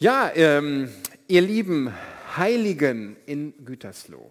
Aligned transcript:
Ja, 0.00 0.30
ähm, 0.32 0.88
ihr 1.26 1.40
lieben 1.40 1.92
Heiligen 2.36 3.16
in 3.26 3.52
Gütersloh. 3.64 4.30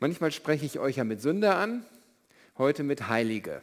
Manchmal 0.00 0.32
spreche 0.32 0.64
ich 0.64 0.78
euch 0.78 0.96
ja 0.96 1.04
mit 1.04 1.20
Sünder 1.20 1.58
an, 1.58 1.84
heute 2.56 2.82
mit 2.82 3.10
Heilige. 3.10 3.60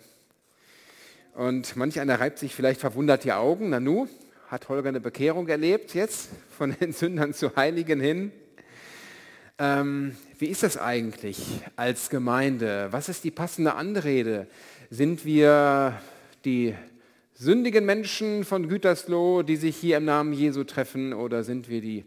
Und 1.33 1.75
manch 1.77 1.99
einer 1.99 2.19
reibt 2.19 2.37
sich 2.37 2.53
vielleicht 2.53 2.79
verwundert 2.79 3.23
die 3.23 3.33
Augen. 3.33 3.71
Nanu, 3.71 4.07
hat 4.49 4.69
Holger 4.69 4.89
eine 4.89 4.99
Bekehrung 4.99 5.47
erlebt 5.47 5.95
jetzt, 5.95 6.29
von 6.55 6.75
den 6.79 6.93
Sündern 6.93 7.33
zu 7.33 7.55
Heiligen 7.55 7.99
hin? 7.99 8.31
Ähm, 9.57 10.15
wie 10.37 10.45
ist 10.45 10.61
das 10.61 10.77
eigentlich 10.77 11.39
als 11.75 12.11
Gemeinde? 12.11 12.89
Was 12.91 13.09
ist 13.09 13.23
die 13.23 13.31
passende 13.31 13.73
Anrede? 13.73 14.45
Sind 14.91 15.25
wir 15.25 15.99
die 16.45 16.75
sündigen 17.43 17.85
Menschen 17.85 18.45
von 18.45 18.69
Gütersloh, 18.69 19.43
die 19.43 19.57
sich 19.57 19.75
hier 19.75 19.97
im 19.97 20.05
Namen 20.05 20.31
Jesu 20.31 20.63
treffen, 20.63 21.13
oder 21.13 21.43
sind 21.43 21.67
wir 21.67 21.81
die 21.81 22.05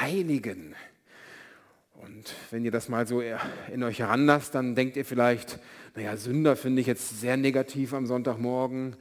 Heiligen? 0.00 0.74
Und 1.94 2.34
wenn 2.50 2.64
ihr 2.64 2.70
das 2.70 2.88
mal 2.88 3.06
so 3.06 3.22
in 3.72 3.82
euch 3.82 3.98
heranlasst, 3.98 4.54
dann 4.54 4.74
denkt 4.74 4.96
ihr 4.96 5.04
vielleicht, 5.04 5.58
naja, 5.94 6.16
Sünder 6.16 6.56
finde 6.56 6.80
ich 6.80 6.86
jetzt 6.86 7.20
sehr 7.20 7.36
negativ 7.36 7.92
am 7.92 8.06
Sonntagmorgen. 8.06 8.96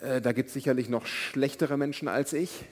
Äh, 0.00 0.22
da 0.22 0.32
gibt 0.32 0.48
es 0.48 0.54
sicherlich 0.54 0.88
noch 0.88 1.04
schlechtere 1.04 1.76
Menschen 1.76 2.08
als 2.08 2.32
ich. 2.32 2.64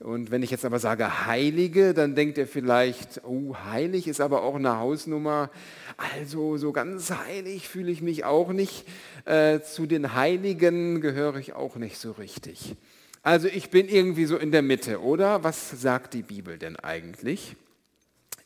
Und 0.00 0.30
wenn 0.30 0.42
ich 0.42 0.50
jetzt 0.50 0.64
aber 0.64 0.78
sage 0.78 1.26
Heilige, 1.26 1.92
dann 1.92 2.14
denkt 2.14 2.38
ihr 2.38 2.46
vielleicht, 2.46 3.20
oh, 3.24 3.54
heilig 3.70 4.08
ist 4.08 4.22
aber 4.22 4.42
auch 4.42 4.54
eine 4.54 4.78
Hausnummer. 4.78 5.50
Also 5.98 6.56
so 6.56 6.72
ganz 6.72 7.10
heilig 7.10 7.68
fühle 7.68 7.92
ich 7.92 8.00
mich 8.00 8.24
auch 8.24 8.50
nicht. 8.52 8.86
Äh, 9.26 9.60
zu 9.60 9.84
den 9.84 10.14
Heiligen 10.14 11.02
gehöre 11.02 11.36
ich 11.36 11.52
auch 11.52 11.76
nicht 11.76 11.98
so 11.98 12.12
richtig. 12.12 12.76
Also 13.22 13.46
ich 13.48 13.68
bin 13.68 13.88
irgendwie 13.88 14.24
so 14.24 14.38
in 14.38 14.52
der 14.52 14.62
Mitte, 14.62 15.02
oder? 15.02 15.44
Was 15.44 15.70
sagt 15.70 16.14
die 16.14 16.22
Bibel 16.22 16.56
denn 16.56 16.76
eigentlich? 16.76 17.54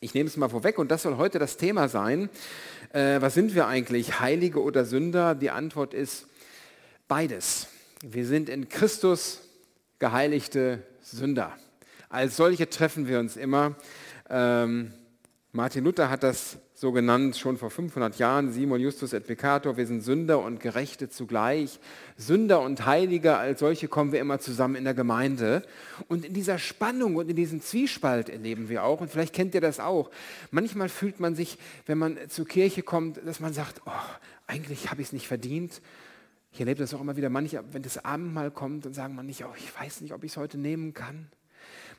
Ich 0.01 0.13
nehme 0.13 0.27
es 0.27 0.35
mal 0.35 0.49
vorweg 0.49 0.77
und 0.77 0.91
das 0.91 1.03
soll 1.03 1.15
heute 1.15 1.39
das 1.39 1.55
Thema 1.55 1.87
sein. 1.87 2.29
Äh, 2.91 3.21
was 3.21 3.33
sind 3.33 3.55
wir 3.55 3.67
eigentlich, 3.67 4.19
Heilige 4.19 4.61
oder 4.61 4.83
Sünder? 4.83 5.35
Die 5.35 5.51
Antwort 5.51 5.93
ist 5.93 6.27
beides. 7.07 7.67
Wir 8.01 8.25
sind 8.25 8.49
in 8.49 8.67
Christus 8.67 9.39
geheiligte 9.99 10.83
Sünder. 11.11 11.53
Als 12.09 12.35
solche 12.35 12.69
treffen 12.69 13.07
wir 13.07 13.19
uns 13.19 13.37
immer. 13.37 13.75
Ähm, 14.29 14.93
Martin 15.51 15.83
Luther 15.83 16.09
hat 16.09 16.23
das 16.23 16.57
so 16.73 16.91
genannt, 16.91 17.37
schon 17.37 17.57
vor 17.57 17.69
500 17.69 18.17
Jahren, 18.17 18.51
Simon 18.51 18.81
Justus 18.81 19.13
et 19.13 19.25
Peccator, 19.25 19.77
wir 19.77 19.87
sind 19.87 20.01
Sünder 20.01 20.39
und 20.39 20.59
Gerechte 20.59 21.07
zugleich. 21.09 21.79
Sünder 22.17 22.59
und 22.59 22.85
Heilige, 22.85 23.37
als 23.37 23.61
solche 23.61 23.87
kommen 23.87 24.11
wir 24.11 24.19
immer 24.19 24.39
zusammen 24.39 24.75
in 24.75 24.83
der 24.83 24.93
Gemeinde. 24.93 25.63
Und 26.09 26.25
in 26.25 26.33
dieser 26.33 26.57
Spannung 26.57 27.15
und 27.15 27.29
in 27.29 27.35
diesem 27.37 27.61
Zwiespalt 27.61 28.27
erleben 28.27 28.67
wir 28.67 28.83
auch, 28.83 28.99
und 28.99 29.09
vielleicht 29.09 29.33
kennt 29.33 29.55
ihr 29.55 29.61
das 29.61 29.79
auch, 29.79 30.11
manchmal 30.51 30.89
fühlt 30.89 31.21
man 31.21 31.35
sich, 31.35 31.57
wenn 31.85 31.97
man 31.97 32.17
zur 32.27 32.45
Kirche 32.45 32.81
kommt, 32.81 33.25
dass 33.25 33.39
man 33.39 33.53
sagt, 33.53 33.81
oh, 33.85 33.91
eigentlich 34.47 34.91
habe 34.91 35.01
ich 35.01 35.07
es 35.07 35.13
nicht 35.13 35.27
verdient, 35.27 35.81
ich 36.55 36.61
erlebe 36.61 36.79
das 36.79 36.93
auch 36.93 37.01
immer 37.01 37.17
wieder, 37.17 37.29
manche, 37.29 37.61
wenn 37.73 37.81
das 37.81 38.05
Abendmahl 38.05 38.49
kommt, 38.49 38.85
dann 38.85 38.93
sagen 38.93 39.13
man 39.13 39.25
nicht, 39.25 39.43
oh, 39.43 39.53
ich 39.57 39.77
weiß 39.77 39.99
nicht, 39.99 40.13
ob 40.13 40.23
ich 40.23 40.31
es 40.31 40.37
heute 40.37 40.57
nehmen 40.57 40.93
kann. 40.93 41.27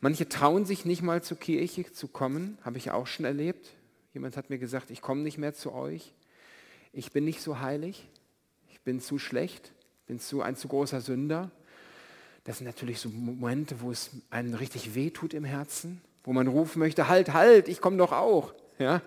Manche 0.00 0.30
trauen 0.30 0.64
sich 0.64 0.86
nicht 0.86 1.02
mal 1.02 1.22
zur 1.22 1.38
Kirche 1.38 1.92
zu 1.92 2.08
kommen, 2.08 2.56
habe 2.62 2.78
ich 2.78 2.90
auch 2.90 3.06
schon 3.06 3.26
erlebt. 3.26 3.74
Jemand 4.14 4.34
hat 4.38 4.48
mir 4.48 4.56
gesagt, 4.56 4.90
ich 4.90 5.02
komme 5.02 5.20
nicht 5.20 5.36
mehr 5.36 5.52
zu 5.52 5.74
euch. 5.74 6.14
Ich 6.94 7.12
bin 7.12 7.26
nicht 7.26 7.42
so 7.42 7.60
heilig. 7.60 8.08
Ich 8.70 8.80
bin 8.80 8.98
zu 8.98 9.18
schlecht. 9.18 9.72
Bin 10.06 10.20
zu, 10.20 10.40
ein 10.40 10.56
zu 10.56 10.68
großer 10.68 11.02
Sünder. 11.02 11.50
Das 12.44 12.56
sind 12.56 12.66
natürlich 12.66 12.98
so 12.98 13.10
Momente, 13.10 13.82
wo 13.82 13.90
es 13.90 14.08
einem 14.30 14.54
richtig 14.54 14.94
wehtut 14.94 15.34
im 15.34 15.44
Herzen, 15.44 16.00
wo 16.24 16.32
man 16.32 16.46
rufen 16.46 16.78
möchte, 16.78 17.08
halt, 17.08 17.34
halt, 17.34 17.68
ich 17.68 17.82
komme 17.82 17.98
doch 17.98 18.12
auch. 18.12 18.54
Ja? 18.78 19.02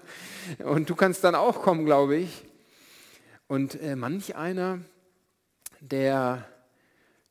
Und 0.60 0.92
du 0.92 0.96
kannst 0.96 1.24
dann 1.24 1.34
auch 1.34 1.64
kommen, 1.64 1.86
glaube 1.86 2.18
ich. 2.18 2.46
Und 3.48 3.82
äh, 3.82 3.96
manch 3.96 4.36
einer, 4.36 4.82
der 5.82 6.46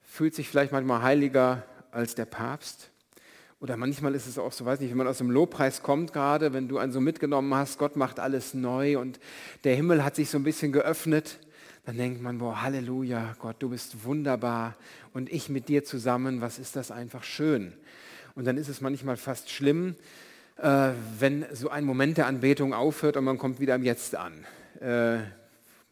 fühlt 0.02 0.34
sich 0.34 0.48
vielleicht 0.48 0.72
manchmal 0.72 1.02
heiliger 1.02 1.64
als 1.90 2.14
der 2.14 2.24
Papst. 2.24 2.90
Oder 3.60 3.76
manchmal 3.76 4.14
ist 4.14 4.26
es 4.26 4.38
auch 4.38 4.52
so, 4.52 4.64
weiß 4.64 4.80
nicht, 4.80 4.90
wenn 4.90 4.98
man 4.98 5.08
aus 5.08 5.18
dem 5.18 5.30
Lobpreis 5.30 5.82
kommt 5.82 6.12
gerade, 6.12 6.52
wenn 6.52 6.68
du 6.68 6.78
einen 6.78 6.92
so 6.92 7.00
mitgenommen 7.00 7.52
hast, 7.54 7.78
Gott 7.78 7.96
macht 7.96 8.20
alles 8.20 8.54
neu 8.54 8.98
und 8.98 9.18
der 9.64 9.74
Himmel 9.74 10.04
hat 10.04 10.14
sich 10.14 10.30
so 10.30 10.38
ein 10.38 10.44
bisschen 10.44 10.70
geöffnet, 10.70 11.38
dann 11.84 11.96
denkt 11.96 12.22
man, 12.22 12.38
boah, 12.38 12.62
Halleluja, 12.62 13.34
Gott, 13.40 13.56
du 13.58 13.70
bist 13.70 14.04
wunderbar 14.04 14.76
und 15.12 15.32
ich 15.32 15.48
mit 15.48 15.68
dir 15.68 15.84
zusammen, 15.84 16.40
was 16.40 16.58
ist 16.58 16.76
das 16.76 16.90
einfach 16.90 17.24
schön. 17.24 17.72
Und 18.34 18.46
dann 18.46 18.58
ist 18.58 18.68
es 18.68 18.80
manchmal 18.80 19.16
fast 19.16 19.50
schlimm, 19.50 19.96
äh, 20.58 20.90
wenn 21.18 21.44
so 21.52 21.70
ein 21.70 21.84
Moment 21.84 22.18
der 22.18 22.26
Anbetung 22.26 22.74
aufhört 22.74 23.16
und 23.16 23.24
man 23.24 23.38
kommt 23.38 23.58
wieder 23.58 23.74
im 23.74 23.82
Jetzt 23.82 24.14
an. 24.14 24.44
Äh, 24.80 25.20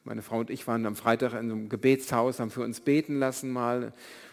meine 0.06 0.22
Frau 0.22 0.38
und 0.38 0.50
ich 0.50 0.66
waren 0.68 0.86
am 0.86 0.94
Freitag 0.94 1.32
in 1.32 1.38
einem 1.38 1.68
Gebetshaus, 1.68 2.38
haben 2.38 2.50
für 2.50 2.62
uns 2.62 2.80
beten 2.80 3.18
lassen 3.18 3.50
mal. 3.50 3.92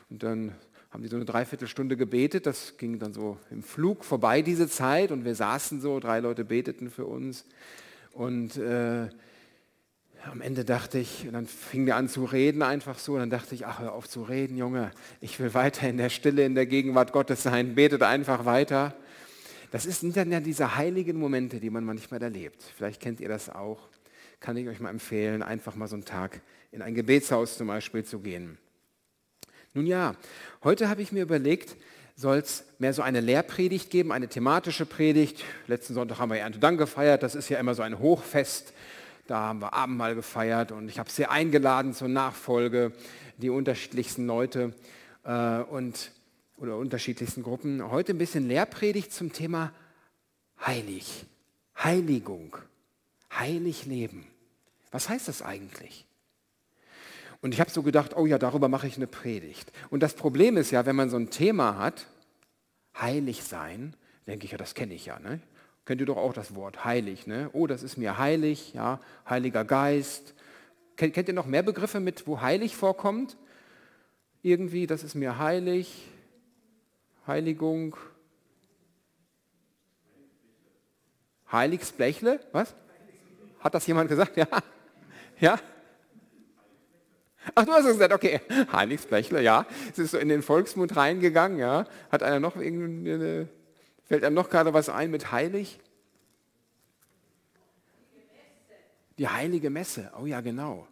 Und 0.09 0.21
dann 0.21 0.55
haben 0.91 1.01
die 1.01 1.09
so 1.09 1.15
eine 1.15 1.25
Dreiviertelstunde 1.25 1.97
gebetet. 1.97 2.45
Das 2.45 2.77
ging 2.77 2.99
dann 2.99 3.11
so 3.11 3.37
im 3.49 3.63
Flug 3.63 4.05
vorbei, 4.05 4.43
diese 4.43 4.69
Zeit. 4.69 5.11
Und 5.11 5.25
wir 5.25 5.33
saßen 5.33 5.81
so, 5.81 5.99
drei 5.99 6.19
Leute 6.19 6.45
beteten 6.45 6.91
für 6.91 7.05
uns. 7.05 7.45
Und 8.11 8.55
äh, 8.57 9.09
am 10.31 10.41
Ende 10.41 10.63
dachte 10.63 10.99
ich, 10.99 11.27
dann 11.31 11.47
fing 11.47 11.87
der 11.87 11.95
an 11.95 12.07
zu 12.07 12.25
reden 12.25 12.61
einfach 12.61 12.99
so. 12.99 13.13
Und 13.13 13.21
dann 13.21 13.31
dachte 13.31 13.55
ich, 13.55 13.65
ach, 13.65 13.79
hör 13.79 13.93
auf 13.93 14.07
zu 14.07 14.21
reden, 14.21 14.55
Junge. 14.55 14.91
Ich 15.21 15.39
will 15.39 15.55
weiter 15.55 15.89
in 15.89 15.97
der 15.97 16.09
Stille, 16.09 16.45
in 16.45 16.53
der 16.53 16.67
Gegenwart 16.67 17.11
Gottes 17.13 17.41
sein. 17.41 17.73
Betet 17.73 18.03
einfach 18.03 18.45
weiter. 18.45 18.93
Das 19.71 19.85
sind 19.85 20.15
dann 20.15 20.31
ja 20.31 20.39
diese 20.39 20.75
heiligen 20.75 21.17
Momente, 21.17 21.59
die 21.59 21.71
man 21.71 21.83
manchmal 21.83 22.21
erlebt. 22.21 22.61
Vielleicht 22.77 23.01
kennt 23.01 23.19
ihr 23.19 23.29
das 23.29 23.49
auch 23.49 23.89
kann 24.43 24.57
ich 24.57 24.67
euch 24.67 24.81
mal 24.81 24.89
empfehlen, 24.89 25.41
einfach 25.41 25.75
mal 25.75 25.87
so 25.87 25.95
einen 25.95 26.03
Tag 26.03 26.41
in 26.71 26.81
ein 26.81 26.93
Gebetshaus 26.93 27.57
zum 27.57 27.67
Beispiel 27.67 28.03
zu 28.03 28.19
gehen. 28.19 28.57
Nun 29.73 29.87
ja, 29.87 30.15
heute 30.65 30.89
habe 30.89 31.01
ich 31.01 31.13
mir 31.13 31.23
überlegt, 31.23 31.77
soll 32.17 32.39
es 32.39 32.65
mehr 32.77 32.93
so 32.93 33.01
eine 33.01 33.21
Lehrpredigt 33.21 33.89
geben, 33.89 34.11
eine 34.11 34.27
thematische 34.27 34.85
Predigt. 34.85 35.45
Letzten 35.67 35.93
Sonntag 35.93 36.19
haben 36.19 36.29
wir 36.29 36.39
Erntedank 36.39 36.77
gefeiert, 36.77 37.23
das 37.23 37.35
ist 37.35 37.47
ja 37.47 37.57
immer 37.57 37.73
so 37.73 37.83
ein 37.83 37.99
Hochfest. 37.99 38.73
Da 39.27 39.37
haben 39.37 39.59
wir 39.59 39.73
Abendmahl 39.73 40.13
gefeiert 40.13 40.73
und 40.73 40.89
ich 40.89 40.99
habe 40.99 41.09
sie 41.09 41.25
eingeladen 41.25 41.93
zur 41.93 42.09
Nachfolge, 42.09 42.91
die 43.37 43.49
unterschiedlichsten 43.49 44.27
Leute 44.27 44.73
äh, 45.23 45.59
und, 45.59 46.11
oder 46.57 46.75
unterschiedlichsten 46.75 47.43
Gruppen. 47.43 47.89
Heute 47.89 48.11
ein 48.11 48.17
bisschen 48.17 48.49
Lehrpredigt 48.49 49.13
zum 49.13 49.31
Thema 49.31 49.71
Heilig, 50.65 51.25
Heiligung, 51.81 52.57
heilig 53.31 53.85
leben. 53.85 54.27
Was 54.93 55.09
heißt 55.09 55.27
das 55.27 55.41
eigentlich? 55.41 56.05
Und 57.41 57.53
ich 57.53 57.59
habe 57.59 57.71
so 57.71 57.81
gedacht, 57.81 58.15
oh 58.15 58.25
ja, 58.25 58.37
darüber 58.37 58.69
mache 58.69 58.87
ich 58.87 58.95
eine 58.95 59.07
Predigt. 59.07 59.71
Und 59.89 60.01
das 60.01 60.13
Problem 60.13 60.55
ist 60.55 60.71
ja, 60.71 60.85
wenn 60.85 60.95
man 60.95 61.09
so 61.09 61.17
ein 61.17 61.29
Thema 61.31 61.77
hat, 61.77 62.05
heilig 63.01 63.43
sein, 63.43 63.95
denke 64.27 64.45
ich 64.45 64.51
ja, 64.51 64.57
das 64.57 64.75
kenne 64.75 64.93
ich 64.93 65.07
ja. 65.07 65.19
Ne? 65.19 65.41
Kennt 65.85 65.99
ihr 65.99 66.05
doch 66.05 66.17
auch 66.17 66.31
das 66.31 66.53
Wort 66.55 66.85
heilig. 66.85 67.25
Ne? 67.25 67.49
Oh, 67.53 67.65
das 67.65 67.81
ist 67.81 67.97
mir 67.97 68.19
heilig, 68.19 68.73
ja, 68.75 68.99
Heiliger 69.27 69.65
Geist. 69.65 70.35
Kennt, 70.95 71.27
ihr 71.27 71.33
noch 71.33 71.47
mehr 71.47 71.63
Begriffe 71.63 71.99
mit, 71.99 72.27
wo 72.27 72.39
heilig 72.39 72.75
vorkommt? 72.75 73.35
Irgendwie, 74.43 74.85
das 74.85 75.03
ist 75.03 75.15
mir 75.15 75.39
heilig, 75.39 76.07
Heiligung. 77.25 77.97
Heiligsblechle, 81.51 82.39
was? 82.51 82.75
Hat 83.59 83.73
das 83.73 83.87
jemand 83.87 84.07
gesagt? 84.07 84.37
Ja. 84.37 84.47
Ja? 85.43 85.59
Ach, 87.53 87.65
du 87.65 87.73
hast 87.73 87.83
es 87.83 87.91
gesagt, 87.91 88.13
okay. 88.13 88.39
Heiligsblechle, 88.71 89.41
ja. 89.41 89.65
Es 89.91 89.99
ist 89.99 90.11
so 90.11 90.17
in 90.17 90.29
den 90.29 90.41
Volksmund 90.41 90.95
reingegangen, 90.95 91.59
ja. 91.59 91.85
Hat 92.09 92.23
einer 92.23 92.39
noch 92.39 92.55
irgendwie, 92.55 93.45
fällt 94.05 94.23
einem 94.23 94.35
noch 94.35 94.49
gerade 94.49 94.73
was 94.73 94.87
ein 94.87 95.11
mit 95.11 95.33
heilig? 95.33 95.81
Die 99.17 99.27
heilige 99.27 99.69
Messe, 99.69 100.13
oh 100.17 100.25
ja, 100.25 100.39
genau. 100.39 100.87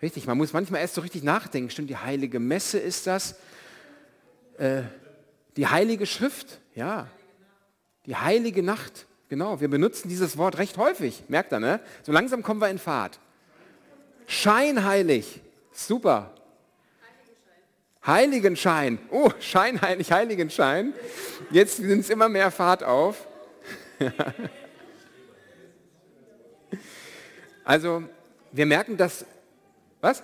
Richtig, 0.00 0.26
man 0.26 0.38
muss 0.38 0.54
manchmal 0.54 0.80
erst 0.80 0.94
so 0.94 1.02
richtig 1.02 1.22
nachdenken. 1.22 1.68
Stimmt, 1.68 1.90
die 1.90 1.98
heilige 1.98 2.40
Messe 2.40 2.78
ist 2.78 3.06
das. 3.06 3.38
Äh, 4.56 4.84
die 5.58 5.66
heilige 5.66 6.06
Schrift, 6.06 6.60
ja. 6.74 7.08
Die 8.06 8.16
heilige 8.16 8.62
Nacht. 8.62 9.06
Genau, 9.28 9.60
wir 9.60 9.68
benutzen 9.68 10.08
dieses 10.08 10.38
Wort 10.38 10.58
recht 10.58 10.78
häufig. 10.78 11.24
Merkt 11.28 11.52
ihr, 11.52 11.58
ne? 11.58 11.80
So 12.02 12.12
langsam 12.12 12.42
kommen 12.42 12.60
wir 12.60 12.68
in 12.68 12.78
Fahrt. 12.78 13.18
Scheinheilig. 14.26 15.40
Super. 15.72 16.32
Heiligenschein. 18.06 18.98
Oh, 19.10 19.30
scheinheilig, 19.40 20.12
Heiligenschein. 20.12 20.94
Jetzt 21.50 21.78
sind 21.78 22.00
es 22.00 22.08
immer 22.08 22.28
mehr 22.28 22.52
Fahrt 22.52 22.84
auf. 22.84 23.26
also, 27.64 28.04
wir 28.52 28.66
merken, 28.66 28.96
dass, 28.96 29.26
was? 30.00 30.22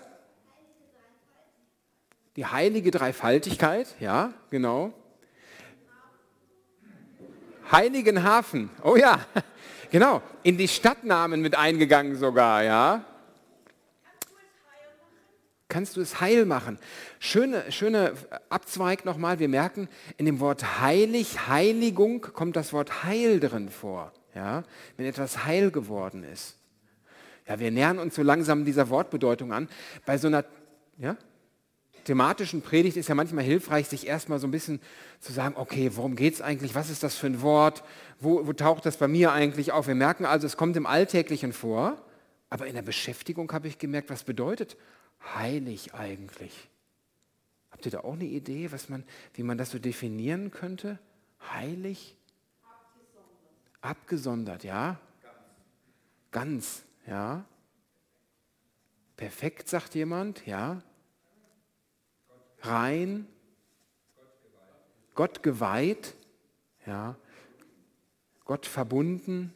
Die 2.36 2.46
heilige 2.46 2.92
Dreifaltigkeit, 2.92 3.94
ja, 3.98 4.32
genau. 4.50 4.92
Heiligenhafen. 7.72 8.70
Oh 8.82 8.96
ja, 8.96 9.18
genau. 9.90 10.22
In 10.42 10.58
die 10.58 10.68
Stadtnamen 10.68 11.40
mit 11.40 11.56
eingegangen 11.56 12.16
sogar, 12.16 12.62
ja. 12.62 13.04
Kannst 15.68 15.96
du 15.96 16.02
es 16.02 16.20
heil 16.20 16.44
machen? 16.44 16.78
Schöne, 17.18 17.72
schöne 17.72 18.12
Abzweig 18.50 19.06
nochmal. 19.06 19.38
Wir 19.38 19.48
merken, 19.48 19.88
in 20.18 20.26
dem 20.26 20.38
Wort 20.38 20.80
heilig, 20.82 21.48
Heiligung 21.48 22.20
kommt 22.20 22.56
das 22.56 22.74
Wort 22.74 23.04
heil 23.04 23.40
drin 23.40 23.70
vor. 23.70 24.12
Ja? 24.34 24.64
Wenn 24.98 25.06
etwas 25.06 25.46
heil 25.46 25.70
geworden 25.70 26.24
ist. 26.24 26.58
Ja, 27.48 27.58
wir 27.58 27.70
nähern 27.70 27.98
uns 27.98 28.14
so 28.14 28.22
langsam 28.22 28.66
dieser 28.66 28.90
Wortbedeutung 28.90 29.54
an. 29.54 29.66
Bei 30.04 30.18
so 30.18 30.28
einer, 30.28 30.44
ja? 30.98 31.16
Thematischen 32.04 32.62
Predigt 32.62 32.96
ist 32.96 33.08
ja 33.08 33.14
manchmal 33.14 33.44
hilfreich, 33.44 33.88
sich 33.88 34.06
erstmal 34.06 34.38
so 34.38 34.46
ein 34.46 34.50
bisschen 34.50 34.80
zu 35.20 35.32
sagen, 35.32 35.56
okay, 35.56 35.90
worum 35.94 36.16
geht 36.16 36.34
es 36.34 36.42
eigentlich? 36.42 36.74
Was 36.74 36.90
ist 36.90 37.02
das 37.02 37.16
für 37.16 37.26
ein 37.26 37.42
Wort? 37.42 37.82
Wo, 38.20 38.46
wo, 38.46 38.52
taucht 38.52 38.86
das 38.86 38.96
bei 38.96 39.08
mir 39.08 39.32
eigentlich 39.32 39.72
auf? 39.72 39.86
Wir 39.86 39.94
merken 39.94 40.24
also, 40.24 40.46
es 40.46 40.56
kommt 40.56 40.76
im 40.76 40.86
Alltäglichen 40.86 41.52
vor, 41.52 42.00
aber 42.50 42.66
in 42.66 42.74
der 42.74 42.82
Beschäftigung 42.82 43.50
habe 43.52 43.68
ich 43.68 43.78
gemerkt, 43.78 44.10
was 44.10 44.24
bedeutet 44.24 44.76
heilig 45.34 45.94
eigentlich? 45.94 46.68
Habt 47.70 47.86
ihr 47.86 47.92
da 47.92 48.00
auch 48.00 48.14
eine 48.14 48.24
Idee, 48.24 48.70
was 48.70 48.88
man, 48.88 49.04
wie 49.34 49.42
man 49.42 49.58
das 49.58 49.70
so 49.70 49.78
definieren 49.78 50.50
könnte? 50.50 50.98
Heilig? 51.52 52.16
Abgesondert, 53.80 54.62
Abgesondert 54.62 54.64
ja? 54.64 55.00
Ganz, 56.30 56.82
ja? 57.06 57.44
Perfekt, 59.16 59.68
sagt 59.68 59.94
jemand, 59.94 60.46
ja? 60.46 60.82
Rein, 62.62 63.26
Gott 65.14 65.42
geweiht, 65.42 66.14
ja, 66.86 67.16
Gott 68.44 68.66
verbunden, 68.66 69.54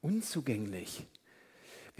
unzugänglich. 0.00 1.06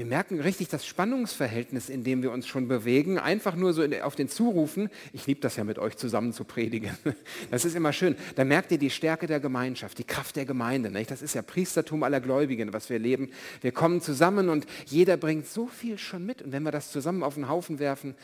Wir 0.00 0.06
merken 0.06 0.41
richtig 0.41 0.69
das 0.69 0.87
Spannungsverhältnis, 0.87 1.91
in 1.91 2.05
dem 2.05 2.23
wir 2.23 2.32
uns 2.32 2.47
schon 2.47 2.69
bewegen. 2.69 3.19
Einfach 3.19 3.55
nur 3.55 3.75
so 3.75 3.85
auf 4.02 4.17
den 4.17 4.31
Zurufen. 4.31 4.88
Ich 5.12 5.26
liebe 5.26 5.43
das 5.43 5.56
ja 5.56 5.64
mit 5.64 5.79
euch 5.79 5.99
zusammen 5.99 6.32
zu 6.32 6.44
predigen. 6.44 6.97
Das 7.50 7.67
ist 7.67 7.76
immer 7.76 7.93
schön. 7.93 8.17
Da 8.35 8.47
merkt 8.47 8.73
ihr 8.73 8.79
die 8.79 8.88
Stärke 8.88 9.26
der 9.26 9.41
Gemeinschaft, 9.41 9.99
die 9.99 10.05
Kraft 10.05 10.37
der 10.37 10.47
Gemeinde. 10.47 10.91
Nicht? 10.91 11.11
Das 11.11 11.20
ist 11.20 11.35
ja 11.35 11.43
Priestertum 11.43 12.02
aller 12.02 12.23
Gläubigen, 12.23 12.73
was 12.73 12.88
wir 12.88 12.99
leben. 12.99 13.29
Wir 13.61 13.73
kommen 13.73 14.00
zusammen 14.00 14.49
und 14.49 14.64
jeder 14.87 15.19
bringt 15.19 15.47
so 15.47 15.67
viel 15.67 15.99
schon 15.99 16.25
mit. 16.25 16.41
Und 16.41 16.53
wenn 16.53 16.62
wir 16.62 16.73
das 16.73 16.91
zusammen 16.91 17.23
auf 17.23 17.35
den 17.35 17.50
Haufen 17.50 17.79
werfen, 17.79 18.14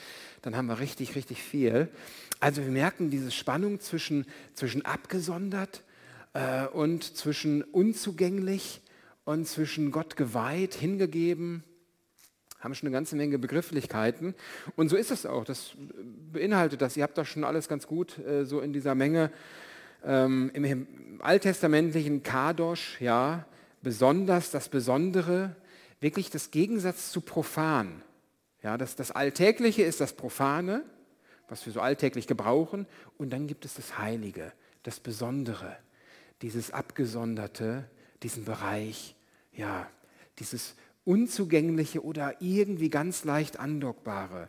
dann 0.41 0.57
haben 0.57 0.69
wir 0.69 0.79
richtig, 0.81 1.15
richtig 1.15 1.43
viel. 1.43 1.89
Also 2.41 2.63
wir 2.63 2.71
merken 2.71 3.11
diese 3.11 3.31
Spannung 3.31 3.81
zwischen, 3.81 4.25
zwischen 4.55 4.83
abgesondert 4.87 5.83
äh, 6.33 6.69
und 6.69 7.05
zwischen 7.05 7.63
unzugänglich 7.65 8.81
und 9.27 9.47
zwischen 9.47 9.91
Gott 9.91 10.17
geweiht, 10.17 10.75
hingegeben, 10.75 11.65
haben 12.61 12.75
schon 12.75 12.87
eine 12.87 12.95
ganze 12.95 13.17
Menge 13.17 13.39
Begrifflichkeiten. 13.39 14.35
Und 14.77 14.89
so 14.89 14.97
ist 14.97 15.11
es 15.11 15.27
auch. 15.27 15.45
Das 15.45 15.73
beinhaltet 16.33 16.81
das. 16.81 16.97
Ihr 16.97 17.03
habt 17.03 17.19
das 17.19 17.29
schon 17.29 17.45
alles 17.45 17.69
ganz 17.69 17.87
gut 17.87 18.19
äh, 18.19 18.45
so 18.47 18.61
in 18.61 18.73
dieser 18.73 18.95
Menge. 18.95 19.33
Ähm, 20.05 20.51
Im 20.55 21.19
alttestamentlichen 21.21 22.23
Kadosh, 22.23 23.01
ja, 23.01 23.47
besonders 23.83 24.53
das 24.53 24.69
Besondere, 24.69 25.57
wirklich 26.01 26.31
das 26.31 26.53
Gegensatz 26.53 27.11
zu 27.11 27.21
profan. 27.21 28.03
Ja, 28.63 28.79
das, 28.79 28.95
das 28.95 29.11
Alltägliche 29.11 29.83
ist 29.83 30.01
das 30.01 30.13
Profane, 30.13 30.85
was 31.49 31.67
wir 31.67 31.73
so 31.73 31.81
alltäglich 31.81 32.29
gebrauchen. 32.29 32.87
Und 33.19 33.31
dann 33.31 33.49
gibt 33.49 33.65
es 33.65 33.75
das 33.75 33.99
Heilige, 33.99 34.53
das 34.85 35.01
Besondere, 35.01 35.77
dieses 36.43 36.71
Abgesonderte, 36.71 37.91
diesen 38.23 38.45
Bereich, 38.45 39.15
ja, 39.53 39.89
dieses 40.39 40.75
Unzugängliche 41.05 42.03
oder 42.05 42.41
irgendwie 42.41 42.91
ganz 42.91 43.25
leicht 43.25 43.59
andockbare. 43.59 44.49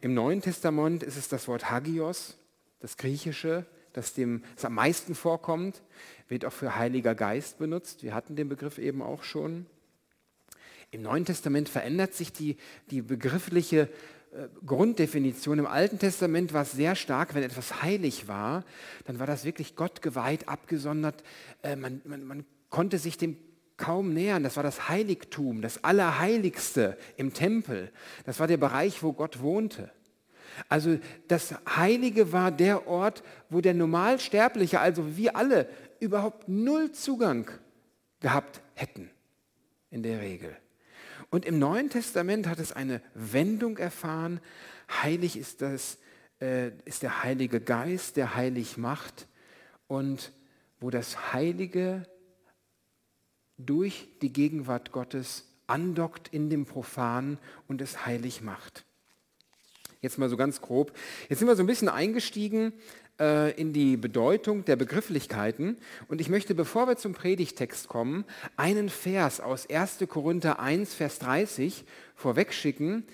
Im 0.00 0.14
Neuen 0.14 0.40
Testament 0.40 1.02
ist 1.02 1.16
es 1.16 1.28
das 1.28 1.48
Wort 1.48 1.70
Hagios, 1.70 2.38
das 2.80 2.96
Griechische, 2.96 3.66
das 3.92 4.12
dem 4.12 4.44
das 4.54 4.64
am 4.64 4.74
meisten 4.74 5.14
vorkommt, 5.14 5.82
wird 6.28 6.44
auch 6.44 6.52
für 6.52 6.76
Heiliger 6.76 7.14
Geist 7.14 7.58
benutzt. 7.58 8.02
Wir 8.02 8.14
hatten 8.14 8.36
den 8.36 8.48
Begriff 8.48 8.78
eben 8.78 9.02
auch 9.02 9.22
schon. 9.22 9.66
Im 10.90 11.02
Neuen 11.02 11.24
Testament 11.24 11.68
verändert 11.68 12.14
sich 12.14 12.32
die, 12.32 12.56
die 12.90 13.02
begriffliche 13.02 13.88
äh, 14.32 14.48
Grunddefinition. 14.64 15.58
Im 15.58 15.66
Alten 15.66 15.98
Testament 15.98 16.52
war 16.52 16.62
es 16.62 16.72
sehr 16.72 16.94
stark, 16.94 17.34
wenn 17.34 17.42
etwas 17.42 17.82
heilig 17.82 18.28
war, 18.28 18.64
dann 19.06 19.18
war 19.18 19.26
das 19.26 19.44
wirklich 19.44 19.74
Gott 19.76 20.02
geweiht, 20.02 20.48
abgesondert. 20.48 21.24
Äh, 21.62 21.76
man, 21.76 22.02
man, 22.04 22.24
man 22.24 22.44
konnte 22.70 22.98
sich 22.98 23.16
dem 23.16 23.36
kaum 23.76 24.14
nähern. 24.14 24.42
Das 24.42 24.56
war 24.56 24.62
das 24.62 24.88
Heiligtum, 24.88 25.62
das 25.62 25.84
Allerheiligste 25.84 26.96
im 27.16 27.34
Tempel. 27.34 27.90
Das 28.24 28.40
war 28.40 28.46
der 28.46 28.56
Bereich, 28.56 29.02
wo 29.02 29.12
Gott 29.12 29.40
wohnte. 29.40 29.90
Also 30.68 30.98
das 31.28 31.54
Heilige 31.76 32.32
war 32.32 32.50
der 32.50 32.86
Ort, 32.86 33.22
wo 33.50 33.60
der 33.60 33.74
Normalsterbliche, 33.74 34.80
also 34.80 35.16
wir 35.16 35.36
alle, 35.36 35.68
überhaupt 36.00 36.48
null 36.48 36.92
Zugang 36.92 37.50
gehabt 38.20 38.60
hätten, 38.74 39.10
in 39.90 40.02
der 40.02 40.20
Regel. 40.20 40.56
Und 41.30 41.44
im 41.44 41.58
Neuen 41.58 41.90
Testament 41.90 42.46
hat 42.46 42.58
es 42.58 42.72
eine 42.72 43.02
Wendung 43.14 43.78
erfahren. 43.78 44.40
Heilig 45.02 45.36
ist, 45.36 45.60
das, 45.60 45.98
äh, 46.40 46.70
ist 46.84 47.02
der 47.02 47.22
Heilige 47.22 47.60
Geist, 47.60 48.16
der 48.16 48.34
heilig 48.34 48.76
macht. 48.76 49.26
Und 49.88 50.32
wo 50.80 50.90
das 50.90 51.32
Heilige 51.32 52.06
durch 53.58 54.08
die 54.22 54.32
Gegenwart 54.32 54.92
Gottes 54.92 55.44
andockt 55.66 56.28
in 56.28 56.50
dem 56.50 56.66
Profan 56.66 57.38
und 57.66 57.80
es 57.80 58.06
heilig 58.06 58.42
macht. 58.42 58.84
Jetzt 60.00 60.18
mal 60.18 60.28
so 60.28 60.36
ganz 60.36 60.60
grob. 60.60 60.92
Jetzt 61.28 61.40
sind 61.40 61.48
wir 61.48 61.56
so 61.56 61.62
ein 61.62 61.66
bisschen 61.66 61.88
eingestiegen 61.88 62.72
äh, 63.18 63.58
in 63.58 63.72
die 63.72 63.96
Bedeutung 63.96 64.64
der 64.64 64.76
Begrifflichkeiten 64.76 65.78
und 66.08 66.20
ich 66.20 66.28
möchte, 66.28 66.54
bevor 66.54 66.86
wir 66.86 66.96
zum 66.96 67.14
Predigtext 67.14 67.88
kommen, 67.88 68.24
einen 68.56 68.88
Vers 68.88 69.40
aus 69.40 69.68
1. 69.68 69.98
Korinther 70.08 70.60
1, 70.60 70.94
Vers 70.94 71.18
30 71.20 71.84
vorwegschicken, 72.14 73.04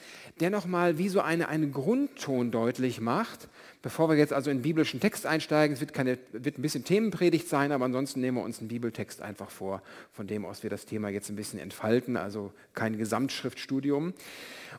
der 0.41 0.51
nochmal 0.51 0.99
wie 0.99 1.09
so 1.09 1.21
eine, 1.21 1.49
einen 1.49 1.73
Grundton 1.73 2.51
deutlich 2.51 3.01
macht 3.01 3.49
Bevor 3.83 4.09
wir 4.09 4.17
jetzt 4.17 4.33
also 4.33 4.49
in 4.49 4.63
biblischen 4.63 5.01
Text 5.01 5.27
einsteigen, 5.27 5.75
es 5.75 5.81
wird, 5.81 5.93
keine, 5.93 6.17
wird 6.31 6.57
ein 6.57 6.63
bisschen 6.63 6.85
Themenpredigt 6.85 7.49
sein, 7.49 7.73
aber 7.73 7.85
ansonsten 7.85 8.21
nehmen 8.21 8.37
wir 8.37 8.45
uns 8.45 8.61
einen 8.61 8.69
Bibeltext 8.69 9.21
einfach 9.21 9.51
vor, 9.51 9.83
von 10.13 10.29
dem 10.29 10.45
aus 10.45 10.63
wir 10.63 10.71
das 10.71 10.87
Thema 10.87 11.09
jetzt 11.09 11.29
ein 11.31 11.37
bisschen 11.37 11.59
entfalten, 11.59 12.17
also 12.17 12.53
kein 12.75 12.97
Gesamtschriftstudium. 12.97 14.15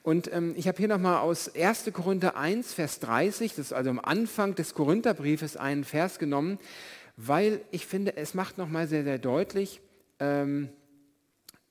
Und 0.04 0.32
ähm, 0.32 0.54
ich 0.56 0.70
habe 0.70 0.78
hier 0.78 0.88
nochmal 0.88 1.18
aus 1.20 1.54
1. 1.54 1.92
Korinther 1.92 2.38
1, 2.38 2.74
Vers 2.74 3.02
30, 3.02 3.56
das 3.56 3.68
ist 3.68 3.74
also 3.74 3.90
am 3.90 4.00
Anfang 4.00 4.56
des 4.56 4.74
Korintherbriefes 4.74 5.58
einen 5.58 5.84
Vers 5.84 6.18
genommen, 6.18 6.58
weil 7.18 7.60
ich 7.72 7.86
finde, 7.86 8.16
es 8.16 8.34
macht 8.34 8.58
nochmal 8.58 8.88
sehr, 8.88 9.04
sehr 9.04 9.20
deutlich, 9.20 9.82
ähm, 10.20 10.70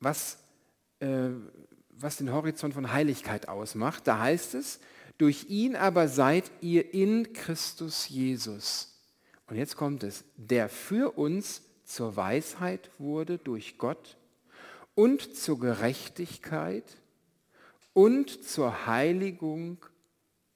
was, 0.00 0.36
äh, 1.00 1.30
was 1.88 2.16
den 2.18 2.30
Horizont 2.30 2.74
von 2.74 2.92
Heiligkeit 2.92 3.48
ausmacht. 3.48 4.06
Da 4.06 4.18
heißt 4.18 4.54
es, 4.54 4.80
durch 5.22 5.46
ihn 5.48 5.76
aber 5.76 6.08
seid 6.08 6.50
ihr 6.62 6.94
in 6.94 7.32
Christus 7.32 8.08
Jesus. 8.08 9.00
Und 9.46 9.54
jetzt 9.54 9.76
kommt 9.76 10.02
es, 10.02 10.24
der 10.36 10.68
für 10.68 11.16
uns 11.16 11.62
zur 11.84 12.16
Weisheit 12.16 12.90
wurde 12.98 13.38
durch 13.38 13.78
Gott 13.78 14.16
und 14.96 15.36
zur 15.36 15.60
Gerechtigkeit 15.60 16.82
und 17.92 18.42
zur 18.42 18.88
Heiligung 18.88 19.76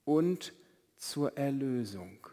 und 0.03 0.51
zur 0.97 1.37
Erlösung. 1.37 2.26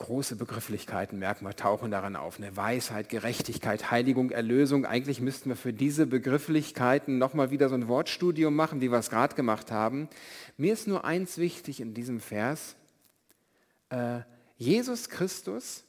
Große 0.00 0.36
Begrifflichkeiten, 0.36 1.18
merken 1.18 1.44
wir, 1.44 1.54
tauchen 1.54 1.90
daran 1.90 2.16
auf. 2.16 2.38
Eine 2.38 2.56
Weisheit, 2.56 3.08
Gerechtigkeit, 3.08 3.90
Heiligung, 3.90 4.30
Erlösung. 4.30 4.86
Eigentlich 4.86 5.20
müssten 5.20 5.50
wir 5.50 5.56
für 5.56 5.72
diese 5.72 6.06
Begrifflichkeiten 6.06 7.18
nochmal 7.18 7.50
wieder 7.50 7.68
so 7.68 7.74
ein 7.74 7.86
Wortstudium 7.86 8.56
machen, 8.56 8.80
wie 8.80 8.90
wir 8.90 8.98
es 8.98 9.10
gerade 9.10 9.36
gemacht 9.36 9.70
haben. 9.70 10.08
Mir 10.56 10.72
ist 10.72 10.88
nur 10.88 11.04
eins 11.04 11.38
wichtig 11.38 11.80
in 11.80 11.94
diesem 11.94 12.18
Vers. 12.18 12.76
Äh, 13.90 14.20
Jesus 14.56 15.10
Christus 15.10 15.84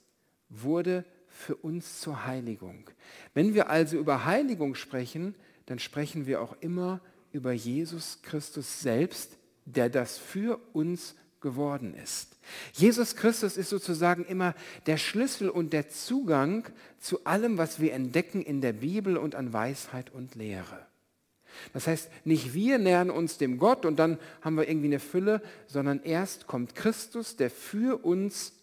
wurde 0.49 1.05
für 1.27 1.55
uns 1.55 2.01
zur 2.01 2.25
Heiligung. 2.25 2.89
Wenn 3.33 3.53
wir 3.53 3.69
also 3.69 3.97
über 3.97 4.25
Heiligung 4.25 4.75
sprechen, 4.75 5.35
dann 5.65 5.79
sprechen 5.79 6.25
wir 6.27 6.41
auch 6.41 6.55
immer 6.59 6.99
über 7.31 7.53
Jesus 7.53 8.19
Christus 8.23 8.81
selbst, 8.81 9.37
der 9.65 9.89
das 9.89 10.17
für 10.17 10.59
uns 10.73 11.15
geworden 11.41 11.93
ist. 11.93 12.37
Jesus 12.73 13.15
Christus 13.15 13.57
ist 13.57 13.69
sozusagen 13.69 14.25
immer 14.25 14.55
der 14.85 14.97
Schlüssel 14.97 15.49
und 15.49 15.73
der 15.73 15.89
Zugang 15.89 16.67
zu 16.99 17.25
allem, 17.25 17.57
was 17.57 17.79
wir 17.79 17.93
entdecken 17.93 18.41
in 18.41 18.61
der 18.61 18.73
Bibel 18.73 19.17
und 19.17 19.35
an 19.35 19.53
Weisheit 19.53 20.11
und 20.13 20.35
Lehre. 20.35 20.85
Das 21.73 21.87
heißt, 21.87 22.09
nicht 22.23 22.53
wir 22.53 22.77
nähern 22.77 23.09
uns 23.09 23.37
dem 23.37 23.57
Gott 23.57 23.85
und 23.85 23.97
dann 23.97 24.17
haben 24.41 24.55
wir 24.55 24.67
irgendwie 24.67 24.87
eine 24.87 24.99
Fülle, 24.99 25.41
sondern 25.67 26.01
erst 26.03 26.47
kommt 26.47 26.75
Christus, 26.75 27.35
der 27.35 27.49
für 27.49 28.03
uns 28.05 28.53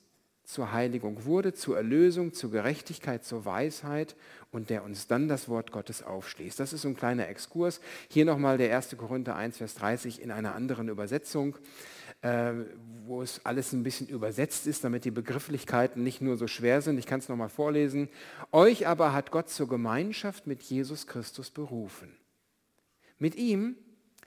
zur 0.49 0.73
Heiligung 0.73 1.27
wurde, 1.27 1.53
zur 1.53 1.77
Erlösung, 1.77 2.33
zur 2.33 2.51
Gerechtigkeit, 2.51 3.23
zur 3.23 3.45
Weisheit 3.45 4.17
und 4.51 4.71
der 4.71 4.83
uns 4.83 5.07
dann 5.07 5.29
das 5.29 5.51
Wort 5.51 5.73
Gottes 5.73 6.03
aufschließt. 6.03 6.59
Das 6.59 6.73
ist 6.73 6.83
so 6.83 6.89
ein 6.89 6.97
kleiner 6.97 7.29
Exkurs. 7.29 7.83
Hier 8.09 8.25
nochmal 8.25 8.57
der 8.57 8.75
1. 8.75 8.97
Korinther 8.97 9.37
1, 9.37 9.59
Vers 9.59 9.75
30 9.75 10.23
in 10.23 10.31
einer 10.31 10.55
anderen 10.55 10.89
Übersetzung, 10.89 11.59
äh, 12.23 12.53
wo 13.05 13.21
es 13.21 13.45
alles 13.45 13.75
ein 13.75 13.83
bisschen 13.83 14.09
übersetzt 14.09 14.67
ist, 14.67 14.85
damit 14.85 15.05
die 15.05 15.11
Begrifflichkeiten 15.11 16.03
nicht 16.03 16.23
nur 16.23 16.39
so 16.39 16.47
schwer 16.47 16.81
sind. 16.81 16.97
Ich 16.97 17.05
kann 17.05 17.21
es 17.21 17.29
nochmal 17.29 17.51
vorlesen. 17.51 18.09
Euch 18.51 18.87
aber 18.87 19.13
hat 19.13 19.31
Gott 19.31 19.51
zur 19.51 19.69
Gemeinschaft 19.69 20.47
mit 20.47 20.63
Jesus 20.63 21.07
Christus 21.07 21.51
berufen. 21.51 22.17
Mit 23.19 23.35
ihm 23.37 23.77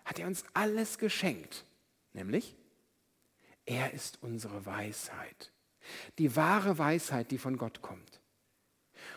hat 0.06 0.20
er 0.20 0.28
uns 0.28 0.44
alles 0.54 1.00
geschenkt, 1.00 1.66
nämlich 2.14 2.56
er 3.66 3.92
ist 3.94 4.20
unsere 4.22 4.68
Weisheit. 4.68 5.52
Die 6.18 6.36
wahre 6.36 6.78
Weisheit, 6.78 7.32
die 7.32 7.38
von 7.38 7.58
Gott 7.58 7.82
kommt. 7.82 8.22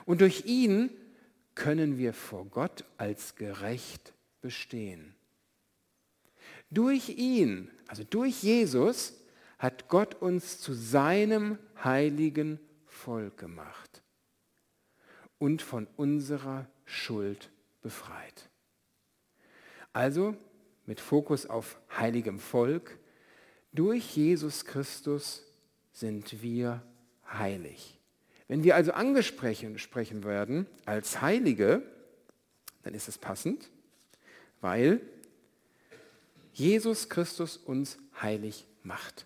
Und 0.07 0.21
durch 0.21 0.45
ihn 0.47 0.91
können 1.55 1.99
wir 1.99 2.13
vor 2.13 2.47
Gott 2.47 2.85
als 2.97 3.37
gerecht 3.37 4.13
bestehen. 4.41 5.15
Durch 6.71 7.11
ihn, 7.11 7.71
also 7.87 8.05
durch 8.05 8.43
Jesus, 8.43 9.15
hat 9.59 9.89
Gott 9.89 10.17
uns 10.17 10.61
zu 10.61 10.75
seinem 10.75 11.59
heiligen 11.83 12.59
Volk 12.87 13.39
gemacht 13.39 14.03
und 15.39 15.63
von 15.63 15.87
unserer 15.97 16.69
Schuld 16.85 17.51
befreit. 17.83 18.51
Also 19.93 20.37
mit 20.87 21.01
Fokus 21.01 21.47
auf 21.47 21.79
heiligem 21.97 22.39
Volk, 22.39 22.99
durch 23.73 24.17
Jesus 24.17 24.65
Christus 24.65 25.44
sind 25.95 26.43
wir 26.43 26.83
heilig. 27.33 27.99
Wenn 28.49 28.63
wir 28.63 28.75
also 28.75 28.93
angesprochen 28.93 29.79
sprechen 29.79 30.25
werden 30.25 30.67
als 30.85 31.23
Heilige, 31.23 31.83
dann 32.83 32.93
ist 32.95 33.09
es 33.09 33.17
passend, 33.17 33.71
weil 34.61 35.01
Jesus 36.53 37.09
Christus 37.09 37.57
uns 37.57 37.99
heilig 38.21 38.67
macht. 38.83 39.25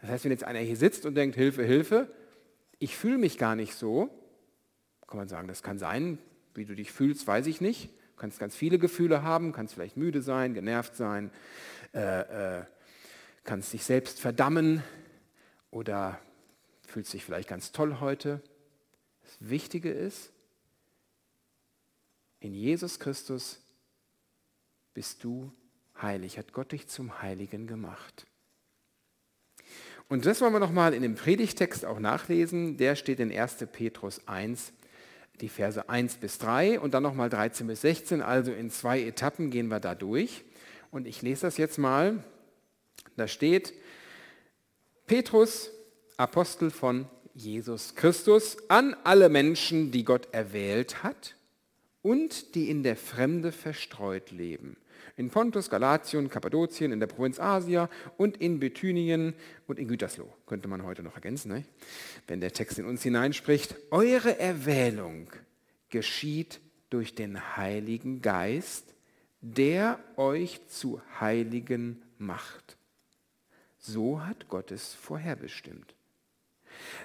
Das 0.00 0.10
heißt, 0.10 0.24
wenn 0.24 0.32
jetzt 0.32 0.44
einer 0.44 0.58
hier 0.58 0.76
sitzt 0.76 1.06
und 1.06 1.14
denkt, 1.14 1.36
Hilfe, 1.36 1.62
Hilfe, 1.62 2.08
ich 2.78 2.96
fühle 2.96 3.18
mich 3.18 3.38
gar 3.38 3.54
nicht 3.54 3.74
so, 3.74 4.10
kann 5.06 5.18
man 5.18 5.28
sagen, 5.28 5.46
das 5.46 5.62
kann 5.62 5.78
sein, 5.78 6.18
wie 6.54 6.64
du 6.64 6.74
dich 6.74 6.90
fühlst, 6.90 7.26
weiß 7.26 7.46
ich 7.46 7.60
nicht. 7.60 7.86
Du 7.86 8.20
kannst 8.20 8.38
ganz 8.38 8.56
viele 8.56 8.78
Gefühle 8.78 9.22
haben, 9.22 9.52
kannst 9.52 9.74
vielleicht 9.74 9.96
müde 9.96 10.22
sein, 10.22 10.54
genervt 10.54 10.96
sein, 10.96 11.30
äh, 11.94 12.58
äh, 12.58 12.64
kannst 13.44 13.72
dich 13.72 13.84
selbst 13.84 14.20
verdammen, 14.20 14.82
oder 15.74 16.20
fühlt 16.86 17.06
sich 17.06 17.24
vielleicht 17.24 17.48
ganz 17.48 17.72
toll 17.72 17.98
heute. 18.00 18.40
Das 19.24 19.36
Wichtige 19.40 19.90
ist, 19.90 20.30
in 22.38 22.54
Jesus 22.54 23.00
Christus 23.00 23.58
bist 24.92 25.24
du 25.24 25.52
heilig, 26.00 26.38
hat 26.38 26.52
Gott 26.52 26.70
dich 26.70 26.86
zum 26.86 27.20
Heiligen 27.22 27.66
gemacht. 27.66 28.26
Und 30.08 30.26
das 30.26 30.40
wollen 30.40 30.52
wir 30.52 30.60
nochmal 30.60 30.94
in 30.94 31.02
dem 31.02 31.16
Predigtext 31.16 31.84
auch 31.84 31.98
nachlesen. 31.98 32.76
Der 32.76 32.94
steht 32.94 33.18
in 33.18 33.36
1. 33.36 33.66
Petrus 33.72 34.28
1, 34.28 34.72
die 35.40 35.48
Verse 35.48 35.88
1 35.88 36.16
bis 36.16 36.38
3 36.38 36.78
und 36.78 36.94
dann 36.94 37.02
nochmal 37.02 37.30
13 37.30 37.66
bis 37.66 37.80
16. 37.80 38.22
Also 38.22 38.52
in 38.52 38.70
zwei 38.70 39.02
Etappen 39.02 39.50
gehen 39.50 39.68
wir 39.68 39.80
da 39.80 39.96
durch. 39.96 40.44
Und 40.92 41.08
ich 41.08 41.22
lese 41.22 41.42
das 41.42 41.56
jetzt 41.56 41.78
mal. 41.78 42.22
Da 43.16 43.26
steht, 43.26 43.72
Petrus, 45.06 45.70
Apostel 46.16 46.70
von 46.70 47.06
Jesus 47.34 47.94
Christus, 47.94 48.56
an 48.68 48.96
alle 49.04 49.28
Menschen, 49.28 49.90
die 49.90 50.02
Gott 50.02 50.28
erwählt 50.32 51.02
hat 51.02 51.36
und 52.00 52.54
die 52.54 52.70
in 52.70 52.82
der 52.82 52.96
Fremde 52.96 53.52
verstreut 53.52 54.30
leben. 54.30 54.78
In 55.16 55.28
Pontus, 55.28 55.68
Galatien, 55.68 56.30
Kappadokien, 56.30 56.90
in 56.90 57.00
der 57.00 57.06
Provinz 57.06 57.38
Asia 57.38 57.90
und 58.16 58.38
in 58.38 58.60
Bithynien 58.60 59.34
und 59.66 59.78
in 59.78 59.88
Gütersloh. 59.88 60.32
Könnte 60.46 60.68
man 60.68 60.84
heute 60.84 61.02
noch 61.02 61.16
ergänzen, 61.16 61.52
ne? 61.52 61.64
wenn 62.26 62.40
der 62.40 62.52
Text 62.52 62.78
in 62.78 62.86
uns 62.86 63.02
hineinspricht. 63.02 63.76
Eure 63.90 64.38
Erwählung 64.38 65.28
geschieht 65.90 66.60
durch 66.88 67.14
den 67.14 67.58
Heiligen 67.58 68.22
Geist, 68.22 68.94
der 69.42 69.98
euch 70.16 70.66
zu 70.68 71.02
Heiligen 71.20 72.00
macht 72.16 72.78
so 73.84 74.24
hat 74.24 74.48
Gott 74.48 74.70
es 74.70 74.94
vorherbestimmt. 74.94 75.94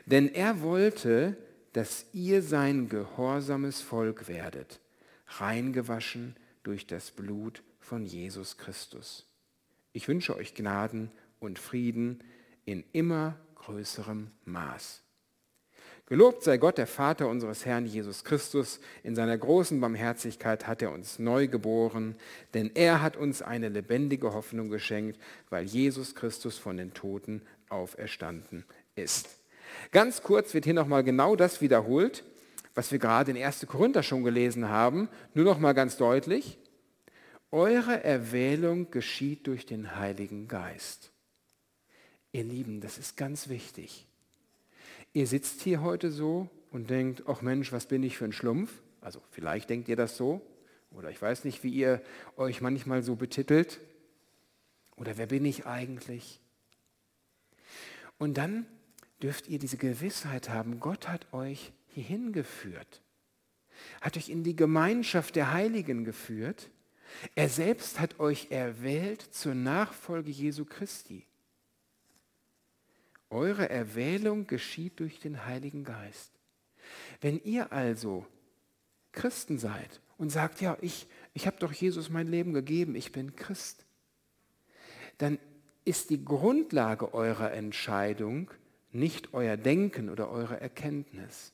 Denn 0.05 0.33
er 0.33 0.61
wollte, 0.61 1.37
dass 1.73 2.05
ihr 2.13 2.41
sein 2.41 2.89
gehorsames 2.89 3.81
Volk 3.81 4.27
werdet, 4.27 4.79
reingewaschen 5.27 6.35
durch 6.63 6.87
das 6.87 7.11
Blut 7.11 7.63
von 7.79 8.05
Jesus 8.05 8.57
Christus. 8.57 9.25
Ich 9.93 10.07
wünsche 10.07 10.35
euch 10.35 10.55
Gnaden 10.55 11.11
und 11.39 11.59
Frieden 11.59 12.23
in 12.65 12.83
immer 12.93 13.39
größerem 13.55 14.31
Maß. 14.45 15.01
Gelobt 16.09 16.41
sei 16.41 16.57
Gott, 16.57 16.79
der 16.79 16.87
Vater 16.87 17.27
unseres 17.27 17.67
Herrn 17.67 17.85
Jesus 17.85 18.23
Christus. 18.23 18.79
In 19.03 19.15
seiner 19.15 19.37
großen 19.37 19.79
Barmherzigkeit 19.79 20.65
hat 20.65 20.81
er 20.81 20.91
uns 20.91 21.19
neu 21.19 21.47
geboren, 21.47 22.15
denn 22.55 22.71
er 22.73 23.03
hat 23.03 23.15
uns 23.15 23.43
eine 23.43 23.69
lebendige 23.69 24.33
Hoffnung 24.33 24.69
geschenkt, 24.69 25.19
weil 25.51 25.65
Jesus 25.65 26.15
Christus 26.15 26.57
von 26.57 26.77
den 26.77 26.95
Toten 26.95 27.43
auferstanden 27.69 28.65
ist. 28.95 29.29
Ganz 29.91 30.23
kurz 30.23 30.55
wird 30.55 30.65
hier 30.65 30.73
nochmal 30.73 31.03
genau 31.03 31.35
das 31.35 31.61
wiederholt, 31.61 32.23
was 32.73 32.91
wir 32.91 32.97
gerade 32.97 33.29
in 33.29 33.37
1. 33.37 33.67
Korinther 33.67 34.01
schon 34.01 34.23
gelesen 34.23 34.67
haben, 34.67 35.09
nur 35.35 35.45
nochmal 35.45 35.75
ganz 35.75 35.95
deutlich. 35.95 36.57
Eure 37.51 38.03
Erwählung 38.03 38.89
geschieht 38.89 39.45
durch 39.45 39.67
den 39.67 39.95
Heiligen 39.95 40.47
Geist. 40.47 41.11
Ihr 42.31 42.45
Lieben, 42.45 42.81
das 42.81 42.97
ist 42.97 43.15
ganz 43.15 43.47
wichtig. 43.47 44.08
Ihr 45.13 45.27
sitzt 45.27 45.61
hier 45.61 45.81
heute 45.81 46.11
so 46.11 46.49
und 46.71 46.89
denkt, 46.89 47.23
ach 47.27 47.41
Mensch, 47.41 47.71
was 47.71 47.87
bin 47.87 48.03
ich 48.03 48.17
für 48.17 48.25
ein 48.25 48.31
Schlumpf? 48.31 48.71
Also 49.01 49.21
vielleicht 49.31 49.69
denkt 49.69 49.89
ihr 49.89 49.95
das 49.95 50.17
so. 50.17 50.41
Oder 50.91 51.09
ich 51.09 51.21
weiß 51.21 51.45
nicht, 51.45 51.63
wie 51.63 51.69
ihr 51.69 52.01
euch 52.37 52.61
manchmal 52.61 53.03
so 53.03 53.15
betitelt. 53.15 53.79
Oder 54.97 55.17
wer 55.17 55.27
bin 55.27 55.45
ich 55.45 55.65
eigentlich? 55.65 56.39
Und 58.17 58.37
dann 58.37 58.65
dürft 59.21 59.47
ihr 59.47 59.59
diese 59.59 59.77
Gewissheit 59.77 60.49
haben, 60.49 60.79
Gott 60.79 61.07
hat 61.07 61.33
euch 61.33 61.71
hierhin 61.87 62.33
geführt, 62.33 63.01
hat 64.01 64.17
euch 64.17 64.29
in 64.29 64.43
die 64.43 64.55
Gemeinschaft 64.55 65.35
der 65.35 65.53
Heiligen 65.53 66.05
geführt. 66.05 66.69
Er 67.35 67.49
selbst 67.49 67.99
hat 67.99 68.19
euch 68.19 68.51
erwählt 68.51 69.21
zur 69.21 69.55
Nachfolge 69.55 70.31
Jesu 70.31 70.65
Christi. 70.65 71.25
Eure 73.29 73.69
Erwählung 73.69 74.47
geschieht 74.47 74.99
durch 74.99 75.19
den 75.19 75.45
Heiligen 75.45 75.83
Geist. 75.83 76.31
Wenn 77.21 77.39
ihr 77.43 77.71
also 77.71 78.25
Christen 79.11 79.59
seid 79.59 80.01
und 80.17 80.31
sagt, 80.31 80.61
ja, 80.61 80.77
ich, 80.81 81.07
ich 81.33 81.45
habe 81.45 81.57
doch 81.59 81.71
Jesus 81.71 82.09
mein 82.09 82.27
Leben 82.27 82.53
gegeben, 82.53 82.95
ich 82.95 83.11
bin 83.11 83.35
Christ, 83.35 83.85
dann 85.17 85.37
ist 85.85 86.09
die 86.09 86.23
Grundlage 86.23 87.13
eurer 87.13 87.51
Entscheidung 87.51 88.49
nicht 88.91 89.33
euer 89.33 89.57
Denken 89.57 90.09
oder 90.09 90.29
eure 90.29 90.59
Erkenntnis, 90.59 91.53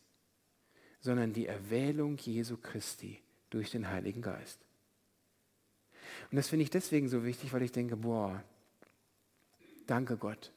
sondern 1.01 1.34
die 1.34 1.48
Erwählung 1.48 2.17
Jesu 2.17 2.58
Christi 2.58 3.22
durch 3.50 3.72
den 3.72 3.89
Heiligen 3.89 4.22
Geist. 4.22 4.60
Und 6.32 6.38
das 6.38 6.48
finde 6.48 6.63
ich 6.63 6.70
deswegen 6.70 7.10
so 7.10 7.25
wichtig, 7.25 7.51
weil 7.51 7.63
ich 7.63 7.72
denke, 7.72 7.98
boah, 7.98 8.44
danke 9.88 10.15
Gott 10.15 10.51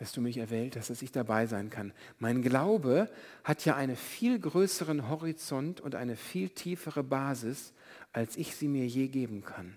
dass 0.00 0.12
du 0.12 0.22
mich 0.22 0.38
erwählt 0.38 0.76
hast, 0.76 0.88
dass 0.88 1.02
ich 1.02 1.12
dabei 1.12 1.46
sein 1.46 1.68
kann. 1.68 1.92
Mein 2.18 2.40
Glaube 2.40 3.10
hat 3.44 3.66
ja 3.66 3.76
einen 3.76 3.96
viel 3.96 4.40
größeren 4.40 5.10
Horizont 5.10 5.82
und 5.82 5.94
eine 5.94 6.16
viel 6.16 6.48
tiefere 6.48 7.04
Basis, 7.04 7.74
als 8.10 8.38
ich 8.38 8.56
sie 8.56 8.66
mir 8.66 8.86
je 8.86 9.08
geben 9.08 9.44
kann. 9.44 9.76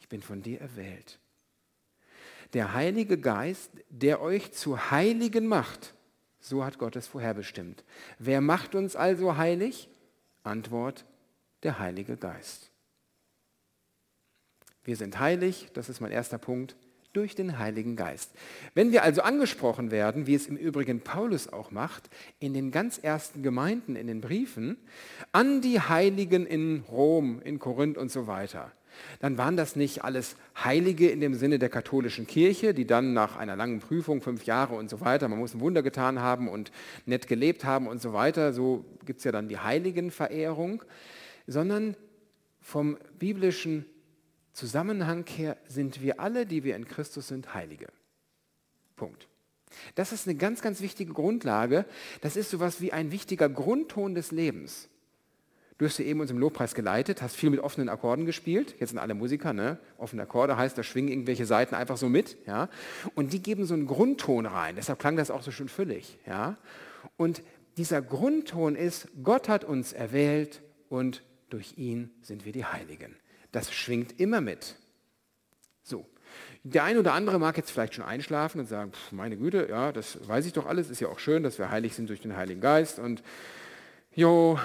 Ich 0.00 0.08
bin 0.08 0.22
von 0.22 0.42
dir 0.42 0.60
erwählt. 0.60 1.20
Der 2.52 2.74
Heilige 2.74 3.16
Geist, 3.16 3.70
der 3.88 4.20
euch 4.20 4.50
zu 4.50 4.90
Heiligen 4.90 5.46
macht, 5.46 5.94
so 6.40 6.64
hat 6.64 6.78
Gott 6.78 6.96
es 6.96 7.06
vorherbestimmt. 7.06 7.84
Wer 8.18 8.40
macht 8.40 8.74
uns 8.74 8.96
also 8.96 9.36
heilig? 9.36 9.88
Antwort, 10.42 11.04
der 11.62 11.78
Heilige 11.78 12.16
Geist. 12.16 12.72
Wir 14.82 14.96
sind 14.96 15.20
heilig, 15.20 15.68
das 15.74 15.88
ist 15.88 16.00
mein 16.00 16.10
erster 16.10 16.38
Punkt 16.38 16.74
durch 17.12 17.34
den 17.34 17.58
Heiligen 17.58 17.96
Geist. 17.96 18.32
Wenn 18.74 18.92
wir 18.92 19.02
also 19.02 19.22
angesprochen 19.22 19.90
werden, 19.90 20.26
wie 20.26 20.34
es 20.34 20.46
im 20.46 20.56
Übrigen 20.56 21.00
Paulus 21.00 21.52
auch 21.52 21.70
macht, 21.70 22.08
in 22.38 22.54
den 22.54 22.70
ganz 22.70 22.98
ersten 22.98 23.42
Gemeinden, 23.42 23.96
in 23.96 24.06
den 24.06 24.20
Briefen, 24.20 24.76
an 25.32 25.60
die 25.60 25.80
Heiligen 25.80 26.46
in 26.46 26.84
Rom, 26.90 27.42
in 27.42 27.58
Korinth 27.58 27.98
und 27.98 28.10
so 28.10 28.26
weiter, 28.26 28.72
dann 29.20 29.38
waren 29.38 29.56
das 29.56 29.76
nicht 29.76 30.04
alles 30.04 30.36
Heilige 30.56 31.08
in 31.08 31.20
dem 31.20 31.34
Sinne 31.34 31.58
der 31.58 31.68
katholischen 31.68 32.26
Kirche, 32.26 32.74
die 32.74 32.86
dann 32.86 33.12
nach 33.12 33.36
einer 33.36 33.56
langen 33.56 33.80
Prüfung, 33.80 34.20
fünf 34.20 34.44
Jahre 34.44 34.74
und 34.74 34.90
so 34.90 35.00
weiter, 35.00 35.28
man 35.28 35.38
muss 35.38 35.54
ein 35.54 35.60
Wunder 35.60 35.82
getan 35.82 36.20
haben 36.20 36.48
und 36.48 36.70
nett 37.06 37.26
gelebt 37.26 37.64
haben 37.64 37.86
und 37.86 38.00
so 38.00 38.12
weiter, 38.12 38.52
so 38.52 38.84
gibt 39.04 39.18
es 39.18 39.24
ja 39.24 39.32
dann 39.32 39.48
die 39.48 39.58
Heiligenverehrung, 39.58 40.82
sondern 41.46 41.96
vom 42.60 42.98
biblischen 43.18 43.84
Zusammenhang 44.60 45.24
her 45.26 45.56
sind 45.66 46.02
wir 46.02 46.20
alle, 46.20 46.44
die 46.44 46.64
wir 46.64 46.76
in 46.76 46.86
Christus 46.86 47.28
sind, 47.28 47.54
Heilige. 47.54 47.86
Punkt. 48.94 49.26
Das 49.94 50.12
ist 50.12 50.28
eine 50.28 50.36
ganz, 50.36 50.60
ganz 50.60 50.82
wichtige 50.82 51.14
Grundlage. 51.14 51.86
Das 52.20 52.36
ist 52.36 52.50
sowas 52.50 52.78
wie 52.82 52.92
ein 52.92 53.10
wichtiger 53.10 53.48
Grundton 53.48 54.14
des 54.14 54.32
Lebens. 54.32 54.90
Du 55.78 55.86
hast 55.86 55.98
ja 55.98 56.04
eben 56.04 56.20
uns 56.20 56.30
im 56.30 56.36
Lobpreis 56.36 56.74
geleitet, 56.74 57.22
hast 57.22 57.36
viel 57.36 57.48
mit 57.48 57.60
offenen 57.60 57.88
Akkorden 57.88 58.26
gespielt. 58.26 58.74
Jetzt 58.78 58.90
sind 58.90 58.98
alle 58.98 59.14
Musiker, 59.14 59.54
ne? 59.54 59.78
Offene 59.96 60.24
Akkorde 60.24 60.58
heißt, 60.58 60.76
da 60.76 60.82
schwingen 60.82 61.08
irgendwelche 61.08 61.46
Seiten 61.46 61.74
einfach 61.74 61.96
so 61.96 62.10
mit, 62.10 62.36
ja? 62.46 62.68
Und 63.14 63.32
die 63.32 63.42
geben 63.42 63.64
so 63.64 63.72
einen 63.72 63.86
Grundton 63.86 64.44
rein. 64.44 64.76
Deshalb 64.76 64.98
klang 64.98 65.16
das 65.16 65.30
auch 65.30 65.40
so 65.40 65.52
schön 65.52 65.70
füllig, 65.70 66.18
ja? 66.26 66.58
Und 67.16 67.42
dieser 67.78 68.02
Grundton 68.02 68.76
ist, 68.76 69.08
Gott 69.22 69.48
hat 69.48 69.64
uns 69.64 69.94
erwählt 69.94 70.60
und 70.90 71.22
durch 71.48 71.78
ihn 71.78 72.10
sind 72.20 72.44
wir 72.44 72.52
die 72.52 72.66
Heiligen. 72.66 73.16
Das 73.52 73.72
schwingt 73.72 74.20
immer 74.20 74.40
mit. 74.40 74.76
So. 75.82 76.06
Der 76.62 76.84
eine 76.84 77.00
oder 77.00 77.14
andere 77.14 77.38
mag 77.38 77.56
jetzt 77.56 77.70
vielleicht 77.70 77.94
schon 77.94 78.04
einschlafen 78.04 78.60
und 78.60 78.66
sagen, 78.66 78.92
pff, 78.92 79.12
meine 79.12 79.36
Güte, 79.36 79.66
ja, 79.70 79.92
das 79.92 80.18
weiß 80.28 80.46
ich 80.46 80.52
doch 80.52 80.66
alles, 80.66 80.90
ist 80.90 81.00
ja 81.00 81.08
auch 81.08 81.18
schön, 81.18 81.42
dass 81.42 81.58
wir 81.58 81.70
heilig 81.70 81.94
sind 81.94 82.08
durch 82.08 82.20
den 82.20 82.36
Heiligen 82.36 82.60
Geist 82.60 82.98
und 82.98 83.22
jo, 84.14 84.58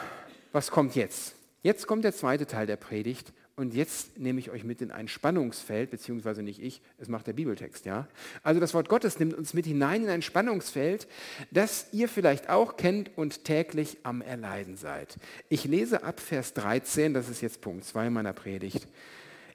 was 0.51 0.71
kommt 0.71 0.95
jetzt? 0.95 1.35
Jetzt 1.63 1.87
kommt 1.87 2.03
der 2.03 2.13
zweite 2.13 2.45
Teil 2.45 2.67
der 2.67 2.75
Predigt 2.75 3.33
und 3.55 3.73
jetzt 3.73 4.17
nehme 4.17 4.39
ich 4.39 4.51
euch 4.51 4.63
mit 4.63 4.81
in 4.81 4.91
ein 4.91 5.07
Spannungsfeld, 5.07 5.89
beziehungsweise 5.89 6.43
nicht 6.43 6.61
ich, 6.61 6.81
es 6.97 7.07
macht 7.07 7.27
der 7.27 7.33
Bibeltext, 7.33 7.85
ja. 7.85 8.07
Also 8.43 8.59
das 8.59 8.73
Wort 8.73 8.89
Gottes 8.89 9.19
nimmt 9.19 9.33
uns 9.33 9.53
mit 9.53 9.65
hinein 9.65 10.03
in 10.03 10.09
ein 10.09 10.21
Spannungsfeld, 10.21 11.07
das 11.51 11.87
ihr 11.91 12.09
vielleicht 12.09 12.49
auch 12.49 12.75
kennt 12.75 13.17
und 13.17 13.45
täglich 13.45 13.97
am 14.03 14.21
Erleiden 14.21 14.75
seid. 14.75 15.17
Ich 15.47 15.63
lese 15.63 16.03
ab 16.03 16.19
Vers 16.19 16.53
13, 16.53 17.13
das 17.13 17.29
ist 17.29 17.41
jetzt 17.41 17.61
Punkt 17.61 17.85
2 17.85 18.09
meiner 18.09 18.33
Predigt. 18.33 18.87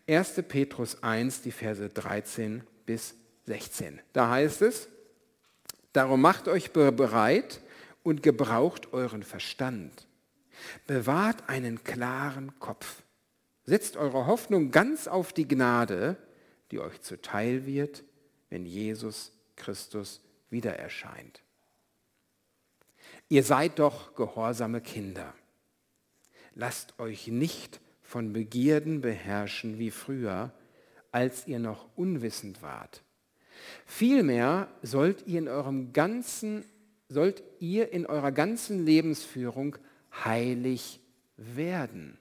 1. 0.08 0.42
Petrus 0.48 1.02
1, 1.02 1.42
die 1.42 1.52
Verse 1.52 1.88
13 1.88 2.62
bis 2.86 3.14
16. 3.46 4.00
Da 4.12 4.30
heißt 4.30 4.62
es, 4.62 4.88
darum 5.92 6.20
macht 6.20 6.48
euch 6.48 6.72
bereit 6.72 7.60
und 8.02 8.22
gebraucht 8.22 8.92
euren 8.92 9.22
Verstand 9.22 10.06
Bewahrt 10.86 11.48
einen 11.48 11.82
klaren 11.84 12.58
Kopf. 12.58 13.02
Setzt 13.64 13.96
eure 13.96 14.26
Hoffnung 14.26 14.70
ganz 14.70 15.06
auf 15.06 15.32
die 15.32 15.46
Gnade, 15.46 16.16
die 16.70 16.80
euch 16.80 17.00
zuteil 17.00 17.66
wird, 17.66 18.04
wenn 18.48 18.66
Jesus 18.66 19.32
Christus 19.56 20.20
wieder 20.50 20.76
erscheint. 20.76 21.42
Ihr 23.28 23.44
seid 23.44 23.78
doch 23.78 24.14
gehorsame 24.14 24.80
Kinder. 24.80 25.34
Lasst 26.54 26.98
euch 26.98 27.28
nicht 27.28 27.80
von 28.02 28.32
Begierden 28.32 29.00
beherrschen 29.00 29.78
wie 29.78 29.90
früher, 29.90 30.52
als 31.12 31.46
ihr 31.46 31.58
noch 31.58 31.86
unwissend 31.96 32.62
wart. 32.62 33.02
Vielmehr 33.86 34.68
sollt 34.82 35.26
ihr 35.26 35.38
in 35.38 35.48
eurem 35.48 35.92
ganzen 35.92 36.64
sollt 37.10 37.42
ihr 37.58 37.92
in 37.92 38.06
eurer 38.06 38.30
ganzen 38.30 38.86
Lebensführung 38.86 39.76
heilig 40.24 41.00
werden, 41.36 42.18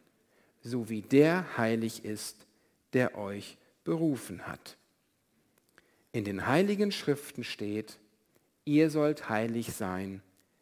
so 0.70 0.90
wie 0.90 1.02
der 1.02 1.58
heilig 1.58 2.06
ist, 2.06 2.46
der 2.94 3.18
euch 3.18 3.58
berufen 3.84 4.48
hat. 4.48 4.78
In 6.12 6.24
den 6.24 6.48
heiligen 6.48 6.92
Schriften 6.92 7.44
steht, 7.44 8.00
ihr 8.66 8.90
sollt 8.90 9.30
heilig 9.30 9.74
sein, 9.74 10.22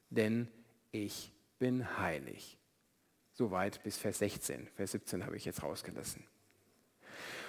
denn 0.09 0.47
ich 0.91 1.31
bin 1.59 1.97
heilig. 1.99 2.57
Soweit 3.33 3.83
bis 3.83 3.97
Vers 3.97 4.19
16. 4.19 4.67
Vers 4.75 4.93
17 4.93 5.25
habe 5.25 5.37
ich 5.37 5.45
jetzt 5.45 5.63
rausgelassen. 5.63 6.23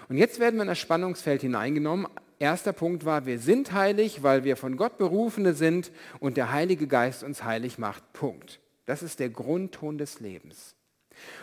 Und 0.09 0.17
jetzt 0.17 0.39
werden 0.39 0.57
wir 0.57 0.63
in 0.63 0.69
das 0.69 0.79
Spannungsfeld 0.79 1.43
hineingenommen. 1.43 2.07
Erster 2.39 2.73
Punkt 2.73 3.05
war, 3.05 3.27
wir 3.27 3.39
sind 3.39 3.73
heilig, 3.73 4.23
weil 4.23 4.45
wir 4.45 4.57
von 4.57 4.77
Gott 4.77 4.97
berufene 4.97 5.55
sind 5.55 5.91
und 6.21 6.37
der 6.37 6.53
Heilige 6.53 6.87
Geist 6.87 7.23
uns 7.23 7.45
heilig 7.45 7.79
macht. 7.79 8.13
Punkt. 8.13 8.61
Das 8.87 9.03
ist 9.03 9.19
der 9.19 9.29
Grundton 9.29 9.99
des 9.99 10.21
Lebens. 10.21 10.75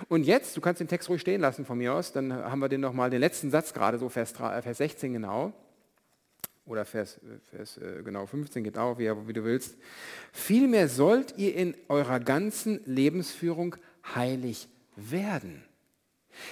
Und 0.10 0.24
jetzt, 0.24 0.56
du 0.58 0.62
kannst 0.62 0.80
den 0.80 0.88
Text 0.88 1.10
ruhig 1.10 1.22
stehen 1.22 1.42
lassen 1.42 1.66
von 1.66 1.78
mir 1.78 1.94
aus, 1.94 2.12
dann 2.12 2.34
haben 2.34 2.60
wir 2.60 2.70
den 2.70 2.82
nochmal, 2.82 3.10
den 3.10 3.20
letzten 3.20 3.52
Satz 3.52 3.74
gerade, 3.74 3.98
so 3.98 4.10
Vers, 4.10 4.34
äh, 4.40 4.62
Vers 4.62 4.78
16 4.78 5.14
genau, 5.14 5.54
oder 6.66 6.86
Vers, 6.86 7.20
Vers 7.52 7.78
äh, 7.78 8.02
genau 8.04 8.26
15 8.26 8.64
geht 8.64 8.78
auch, 8.78 8.98
wie, 8.98 9.10
wie 9.28 9.34
du 9.34 9.44
willst. 9.44 9.78
Vielmehr 10.32 10.90
sollt 10.90 11.38
ihr 11.38 11.56
in 11.56 11.76
eurer 11.90 12.20
ganzen 12.20 12.82
Lebensführung 12.86 13.76
heilig 14.16 14.68
werden. 14.96 15.64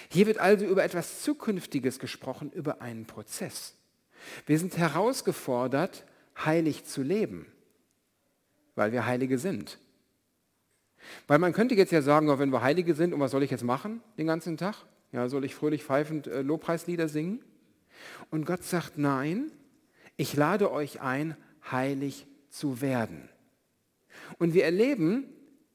Hier 0.09 0.27
wird 0.27 0.37
also 0.37 0.65
über 0.65 0.83
etwas 0.83 1.21
Zukünftiges 1.21 1.99
gesprochen, 1.99 2.51
über 2.51 2.81
einen 2.81 3.05
Prozess. 3.05 3.75
Wir 4.45 4.57
sind 4.57 4.77
herausgefordert, 4.77 6.05
heilig 6.45 6.85
zu 6.85 7.01
leben, 7.01 7.51
weil 8.75 8.91
wir 8.91 9.05
Heilige 9.05 9.37
sind. 9.37 9.77
Weil 11.27 11.39
man 11.39 11.53
könnte 11.53 11.75
jetzt 11.75 11.91
ja 11.91 12.01
sagen, 12.01 12.27
wenn 12.39 12.51
wir 12.51 12.61
Heilige 12.61 12.93
sind, 12.93 13.13
und 13.13 13.19
was 13.19 13.31
soll 13.31 13.43
ich 13.43 13.51
jetzt 13.51 13.63
machen 13.63 14.01
den 14.17 14.27
ganzen 14.27 14.57
Tag? 14.57 14.75
Ja, 15.11 15.29
soll 15.29 15.45
ich 15.45 15.55
fröhlich 15.55 15.83
pfeifend 15.83 16.27
äh, 16.27 16.41
Lobpreislieder 16.41 17.07
singen? 17.07 17.41
Und 18.31 18.45
Gott 18.45 18.63
sagt, 18.63 18.97
nein, 18.97 19.51
ich 20.17 20.35
lade 20.35 20.71
euch 20.71 21.01
ein, 21.01 21.37
heilig 21.71 22.27
zu 22.49 22.81
werden. 22.81 23.29
Und 24.37 24.53
wir 24.53 24.65
erleben 24.65 25.25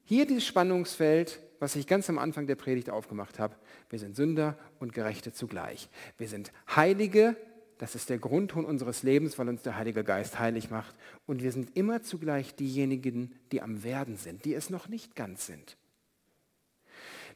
hier 0.04 0.26
dieses 0.26 0.46
Spannungsfeld, 0.46 1.40
was 1.60 1.76
ich 1.76 1.86
ganz 1.86 2.08
am 2.08 2.18
Anfang 2.18 2.46
der 2.46 2.54
Predigt 2.54 2.90
aufgemacht 2.90 3.38
habe. 3.38 3.56
Wir 3.90 3.98
sind 3.98 4.16
Sünder 4.16 4.56
und 4.78 4.92
Gerechte 4.92 5.32
zugleich. 5.32 5.88
Wir 6.16 6.28
sind 6.28 6.52
Heilige 6.74 7.36
das 7.78 7.94
ist 7.94 8.10
der 8.10 8.18
Grundton 8.18 8.64
unseres 8.64 9.04
Lebens, 9.04 9.38
weil 9.38 9.48
uns 9.48 9.62
der 9.62 9.76
Heilige 9.76 10.02
Geist 10.02 10.38
heilig 10.38 10.70
macht. 10.70 10.94
Und 11.26 11.42
wir 11.42 11.52
sind 11.52 11.76
immer 11.76 12.02
zugleich 12.02 12.54
diejenigen, 12.56 13.32
die 13.52 13.62
am 13.62 13.84
Werden 13.84 14.16
sind, 14.16 14.44
die 14.44 14.54
es 14.54 14.68
noch 14.68 14.88
nicht 14.88 15.14
ganz 15.14 15.46
sind. 15.46 15.76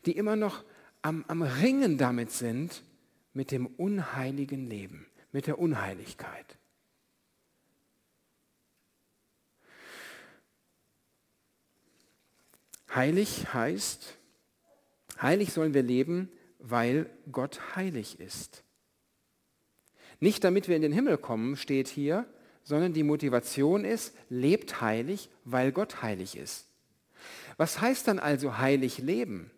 Die 0.04 0.16
immer 0.16 0.34
noch 0.34 0.64
am, 1.00 1.24
am 1.28 1.42
Ringen 1.42 1.96
damit 1.96 2.32
sind, 2.32 2.82
mit 3.32 3.52
dem 3.52 3.66
unheiligen 3.66 4.68
Leben, 4.68 5.06
mit 5.30 5.46
der 5.46 5.58
Unheiligkeit. 5.58 6.58
Heilig 12.94 13.54
heißt, 13.54 14.18
heilig 15.20 15.52
sollen 15.52 15.72
wir 15.72 15.82
leben, 15.82 16.30
weil 16.58 17.08
Gott 17.30 17.76
heilig 17.76 18.20
ist. 18.20 18.64
Nicht 20.22 20.44
damit 20.44 20.68
wir 20.68 20.76
in 20.76 20.82
den 20.82 20.92
Himmel 20.92 21.18
kommen, 21.18 21.56
steht 21.56 21.88
hier, 21.88 22.26
sondern 22.62 22.92
die 22.92 23.02
Motivation 23.02 23.84
ist, 23.84 24.14
lebt 24.28 24.80
heilig, 24.80 25.28
weil 25.44 25.72
Gott 25.72 26.00
heilig 26.00 26.36
ist. 26.36 26.68
Was 27.56 27.80
heißt 27.80 28.06
dann 28.06 28.20
also 28.20 28.58
heilig 28.58 28.98
leben? 28.98 29.50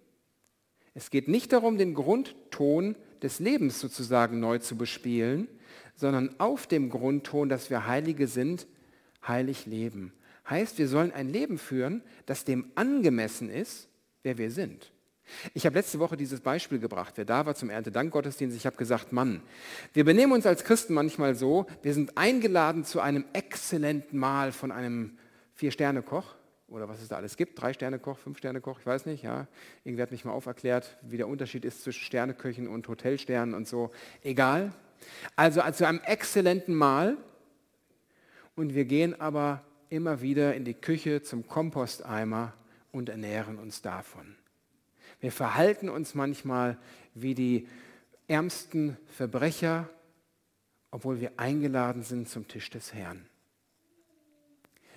Es 0.95 1.11
geht 1.11 1.29
nicht 1.29 1.53
darum, 1.53 1.77
den 1.77 1.93
Grundton 1.93 2.97
des 3.21 3.41
Lebens 3.41 3.79
sozusagen 3.79 4.41
neu 4.41 4.57
zu 4.57 4.79
bespielen, 4.79 5.49
sondern 5.97 6.35
auf 6.41 6.67
dem 6.67 6.89
Grundton, 6.89 7.51
dass 7.51 7.69
wir 7.69 7.87
Heilige 7.87 8.27
sind, 8.27 8.67
heilig 9.29 9.67
leben. 9.67 10.15
Heißt, 10.49 10.79
wir 10.79 10.89
sollen 10.89 11.13
ein 11.13 11.29
Leben 11.29 11.59
führen, 11.59 12.01
das 12.25 12.47
dem 12.47 12.73
angemessen 12.75 13.51
ist, 13.51 13.91
wer 14.23 14.39
wir 14.39 14.51
sind. 14.51 14.94
Ich 15.55 15.67
habe 15.67 15.77
letzte 15.77 15.99
Woche 15.99 16.17
dieses 16.17 16.41
Beispiel 16.41 16.79
gebracht. 16.79 17.15
Wer 17.17 17.25
da 17.25 17.47
war 17.47 17.55
zum 17.55 17.71
Erntedankgottesdienst, 17.71 18.57
ich 18.57 18.67
habe 18.67 18.77
gesagt, 18.77 19.13
Mann, 19.13 19.43
wir 19.93 20.05
benehmen 20.05 20.33
uns 20.33 20.47
als 20.47 20.65
Christen 20.65 20.95
manchmal 20.95 21.35
so, 21.35 21.67
wir 21.83 21.95
sind 21.95 22.17
eingeladen 22.17 22.85
zu 22.85 23.01
einem 23.01 23.25
exzellenten 23.33 24.19
Mahl 24.19 24.53
von 24.53 24.71
einem 24.71 25.19
Vier-Sterne-Koch 25.55 26.35
oder 26.69 26.89
was 26.89 27.01
es 27.01 27.09
da 27.09 27.17
alles 27.17 27.37
gibt, 27.37 27.61
Drei-Sterne-Koch, 27.61 28.19
Fünf-Sterne-Koch, 28.19 28.81
ich 28.81 28.87
weiß 28.87 29.07
nicht, 29.07 29.23
ja. 29.23 29.47
Irgendwer 29.85 30.05
hat 30.05 30.13
mich 30.13 30.25
mal 30.25 30.33
auferklärt, 30.33 30.97
wie 31.03 31.17
der 31.17 31.29
Unterschied 31.29 31.65
ist 31.65 31.83
zwischen 31.83 32.03
Sterneköchen 32.03 32.69
und 32.69 32.89
Hotelsternen 32.89 33.55
und 33.55 33.69
so. 33.69 33.91
Egal. 34.23 34.73
Also 35.37 35.61
zu 35.73 35.87
einem 35.87 36.01
exzellenten 36.05 36.75
Mahl 36.75 37.17
und 38.57 38.75
wir 38.75 38.85
gehen 38.85 39.21
aber 39.21 39.63
immer 39.89 40.21
wieder 40.21 40.55
in 40.55 40.65
die 40.65 40.75
Küche 40.75 41.23
zum 41.23 41.47
Komposteimer 41.47 42.55
und 42.93 43.09
ernähren 43.09 43.59
uns 43.59 43.83
davon. 43.83 44.37
Wir 45.25 45.33
verhalten 45.33 45.89
uns 45.89 46.15
manchmal 46.15 46.77
wie 47.15 47.35
die 47.35 47.67
ärmsten 48.29 48.99
Verbrecher, 49.07 49.89
obwohl 50.91 51.19
wir 51.19 51.33
eingeladen 51.39 52.03
sind 52.03 52.29
zum 52.29 52.47
Tisch 52.47 52.69
des 52.69 52.93
Herrn. 52.93 53.25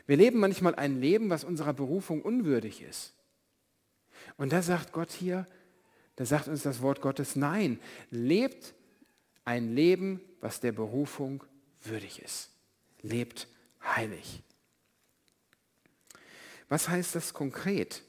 Wir 0.06 0.18
leben 0.18 0.42
manchmal 0.42 0.76
ein 0.76 1.00
Leben, 1.00 1.30
was 1.30 1.46
unserer 1.46 1.72
Berufung 1.72 2.22
unwürdig 2.22 2.82
ist. 2.82 3.14
Und 4.36 4.52
da 4.52 4.62
sagt 4.62 4.92
Gott 4.92 5.12
hier, 5.12 5.48
Da 6.18 6.26
sagt 6.26 6.50
uns 6.50 6.62
das 6.62 6.82
Wort 6.82 7.00
Gottes, 7.00 7.38
nein, 7.38 7.80
lebt 8.12 8.74
ein 9.46 9.76
Leben, 9.76 10.20
was 10.42 10.60
der 10.60 10.74
Berufung 10.74 11.42
würdig 11.86 12.22
ist. 12.22 12.50
Lebt 13.02 13.48
heilig. 13.82 14.44
Was 16.68 16.90
heißt 16.90 17.16
das 17.16 17.34
konkret? 17.34 18.04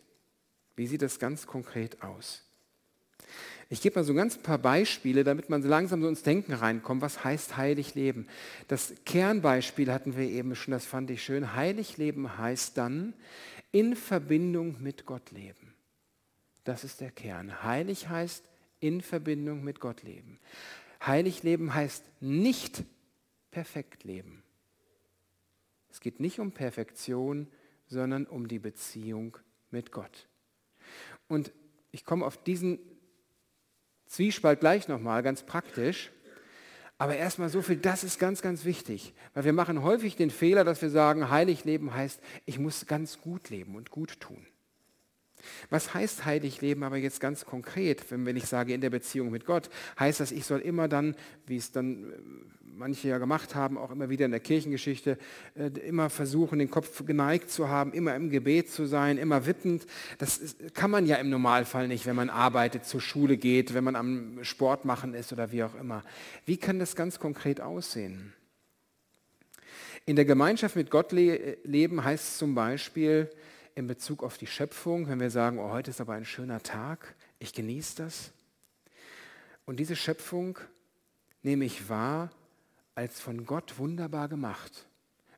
Wie 0.79 0.87
sieht 0.87 1.03
das 1.03 1.19
ganz 1.19 1.49
konkret 1.49 2.05
aus? 2.05 2.45
Ich 3.69 3.83
gebe 3.83 3.99
mal 3.99 4.05
so 4.05 4.15
ganz 4.15 4.39
paar 4.39 4.59
Beispiele, 4.59 5.25
damit 5.25 5.51
man 5.51 5.61
so 5.61 5.69
langsam 5.69 6.01
so 6.01 6.09
ins 6.09 6.23
Denken 6.23 6.53
reinkommt. 6.53 7.03
Was 7.03 7.25
heißt 7.25 7.57
heilig 7.57 7.97
leben? 7.97 8.29
Das 8.69 8.95
Kernbeispiel 9.05 9.93
hatten 9.93 10.17
wir 10.17 10.29
eben 10.29 10.55
schon, 10.55 10.71
das 10.71 10.87
fand 10.87 11.11
ich 11.11 11.25
schön. 11.25 11.57
Heilig 11.57 11.97
leben 11.97 12.39
heißt 12.39 12.79
dann 12.79 13.13
in 13.73 13.97
Verbindung 13.97 14.81
mit 14.81 15.05
Gott 15.05 15.33
leben. 15.33 15.75
Das 16.63 16.85
ist 16.85 17.01
der 17.01 17.11
Kern. 17.11 17.65
Heilig 17.65 18.09
heißt 18.09 18.45
in 18.79 19.01
Verbindung 19.01 19.65
mit 19.65 19.81
Gott 19.81 20.05
leben. 20.05 20.39
Heilig 21.05 21.43
leben 21.43 21.75
heißt 21.75 22.05
nicht 22.21 22.85
perfekt 23.51 24.05
leben. 24.05 24.45
Es 25.91 25.99
geht 25.99 26.21
nicht 26.21 26.39
um 26.39 26.53
Perfektion, 26.53 27.49
sondern 27.89 28.27
um 28.27 28.47
die 28.47 28.61
Beziehung 28.61 29.39
mit 29.73 29.91
Gott. 29.91 30.29
Und 31.29 31.53
ich 31.91 32.05
komme 32.05 32.27
auf 32.27 32.43
diesen 32.43 32.79
Zwiespalt 34.07 34.61
gleich 34.61 34.89
nochmal, 34.89 35.23
ganz 35.23 35.45
praktisch. 35.45 36.11
Aber 36.97 37.15
erstmal 37.15 37.49
so 37.49 37.63
viel, 37.63 37.77
das 37.77 38.03
ist 38.03 38.19
ganz, 38.19 38.43
ganz 38.43 38.65
wichtig. 38.65 39.15
Weil 39.35 39.45
wir 39.45 39.53
machen 39.53 39.83
häufig 39.83 40.17
den 40.17 40.31
Fehler, 40.31 40.65
dass 40.65 40.83
wir 40.83 40.91
sagen, 40.91 41.31
heilig 41.31 41.65
leben 41.65 41.95
heißt, 41.95 42.21
ich 42.45 42.59
muss 42.59 42.87
ganz 42.87 43.21
gut 43.21 43.51
leben 43.51 43.77
und 43.77 43.91
gut 43.91 44.19
tun. 44.19 44.45
Was 45.71 45.95
heißt 45.95 46.25
heilig 46.25 46.61
leben 46.61 46.83
aber 46.83 46.97
jetzt 46.97 47.21
ganz 47.21 47.45
konkret, 47.45 48.05
wenn 48.11 48.37
ich 48.37 48.47
sage 48.47 48.75
in 48.75 48.81
der 48.81 48.91
Beziehung 48.91 49.31
mit 49.31 49.45
Gott? 49.45 49.71
Heißt 49.99 50.21
das, 50.21 50.33
ich 50.33 50.45
soll 50.45 50.61
immer 50.61 50.89
dann, 50.89 51.15
wie 51.47 51.57
es 51.57 51.73
dann 51.73 52.13
äh, 52.13 52.17
manche 52.79 53.09
ja 53.09 53.19
gemacht 53.19 53.55
haben, 53.55 53.77
auch 53.77 53.91
immer 53.91 54.09
wieder 54.09 54.25
in 54.25 54.31
der 54.31 54.41
Kirchengeschichte, 54.41 55.19
äh, 55.57 55.67
immer 55.81 56.11
versuchen, 56.11 56.59
den 56.59 56.71
Kopf 56.71 57.05
geneigt 57.05 57.51
zu 57.51 57.69
haben, 57.69 57.93
immer 57.93 58.15
im 58.15 58.31
Gebet 58.31 58.71
zu 58.71 58.87
sein, 58.87 59.19
immer 59.19 59.47
wippend. 59.47 59.87
Das 60.19 60.57
kann 60.75 60.91
man 60.91 61.07
ja 61.07 61.17
im 61.17 61.29
Normalfall 61.29 61.89
nicht, 61.89 62.07
wenn 62.07 62.17
man 62.17 62.31
arbeitet, 62.31 62.85
zur 62.85 63.01
Schule 63.01 63.37
geht, 63.37 63.75
wenn 63.75 63.85
man 63.85 63.97
am 63.97 64.43
Sport 64.43 64.85
machen 64.85 65.15
ist 65.15 65.33
oder 65.33 65.53
wie 65.53 65.65
auch 65.65 65.75
immer. 65.75 66.05
Wie 66.47 66.57
kann 66.57 66.79
das 66.79 66.97
ganz 66.97 67.19
konkret 67.19 67.61
aussehen? 67.61 68.33
In 70.07 70.17
der 70.17 70.25
Gemeinschaft 70.25 70.75
mit 70.75 70.91
Gott 70.91 71.13
leben 71.13 72.03
heißt 72.03 72.39
zum 72.39 72.55
Beispiel, 72.55 73.29
in 73.79 73.87
Bezug 73.87 74.25
auf 74.25 74.37
die 74.39 74.49
Schöpfung, 74.49 75.09
wenn 75.09 75.21
wir 75.21 75.31
sagen, 75.31 75.61
oh, 75.61 75.71
heute 75.71 75.91
ist 75.91 76.01
aber 76.01 76.15
ein 76.15 76.25
schöner 76.25 76.61
Tag, 76.61 77.15
ich 77.39 77.53
genieße 77.53 78.03
das. 78.03 78.33
Und 79.67 79.79
diese 79.79 79.95
Schöpfung 79.95 80.59
nehme 81.43 81.65
ich 81.65 81.89
wahr 81.89 82.31
als 82.97 83.21
von 83.21 83.47
Gott 83.47 83.79
wunderbar 83.79 84.29
gemacht. 84.29 84.89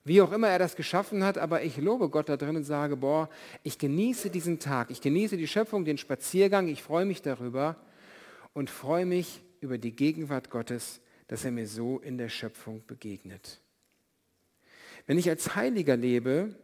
Wie 0.04 0.22
auch 0.22 0.32
immer 0.32 0.48
er 0.48 0.58
das 0.58 0.74
geschaffen 0.74 1.22
hat, 1.22 1.36
aber 1.36 1.62
ich 1.62 1.76
lobe 1.76 2.08
Gott 2.08 2.30
da 2.30 2.38
drin 2.38 2.56
und 2.56 2.64
sage, 2.64 2.96
boah, 2.96 3.28
ich 3.62 3.78
genieße 3.78 4.30
diesen 4.30 4.58
Tag, 4.58 4.90
ich 4.90 5.02
genieße 5.02 5.36
die 5.36 5.46
Schöpfung, 5.46 5.84
den 5.84 5.98
Spaziergang, 5.98 6.68
ich 6.68 6.82
freue 6.82 7.04
mich 7.04 7.20
darüber 7.20 7.76
und 8.54 8.70
freue 8.70 9.04
mich 9.04 9.42
über 9.60 9.76
die 9.76 9.94
Gegenwart 9.94 10.48
Gottes, 10.48 11.02
dass 11.28 11.44
er 11.44 11.50
mir 11.50 11.66
so 11.66 11.98
in 11.98 12.16
der 12.16 12.30
Schöpfung 12.30 12.82
begegnet. 12.86 13.60
Wenn 15.06 15.18
ich 15.18 15.28
als 15.28 15.54
Heiliger 15.54 15.98
lebe, 15.98 16.54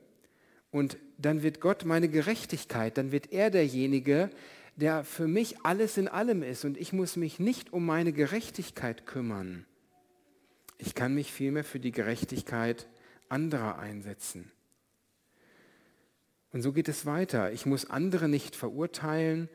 und 0.76 0.98
dann 1.18 1.42
wird 1.42 1.60
Gott 1.60 1.84
meine 1.84 2.08
Gerechtigkeit, 2.08 2.98
dann 2.98 3.12
wird 3.12 3.32
er 3.32 3.50
derjenige, 3.50 4.30
der 4.76 5.04
für 5.04 5.26
mich 5.26 5.64
alles 5.64 5.96
in 5.96 6.08
allem 6.08 6.42
ist 6.42 6.64
und 6.64 6.76
ich 6.76 6.92
muss 6.92 7.16
mich 7.16 7.38
nicht 7.38 7.72
um 7.72 7.86
meine 7.86 8.12
Gerechtigkeit 8.12 9.06
kümmern. 9.06 9.64
Ich 10.78 10.94
kann 10.94 11.14
mich 11.14 11.32
vielmehr 11.32 11.64
für 11.64 11.80
die 11.80 11.92
Gerechtigkeit 11.92 12.86
anderer 13.28 13.78
einsetzen. 13.78 14.52
Und 16.52 16.62
so 16.62 16.72
geht 16.72 16.88
es 16.88 17.06
weiter. 17.06 17.52
Ich 17.52 17.66
muss 17.66 17.88
andere 17.88 18.28
nicht 18.28 18.54
verurteilen, 18.54 19.48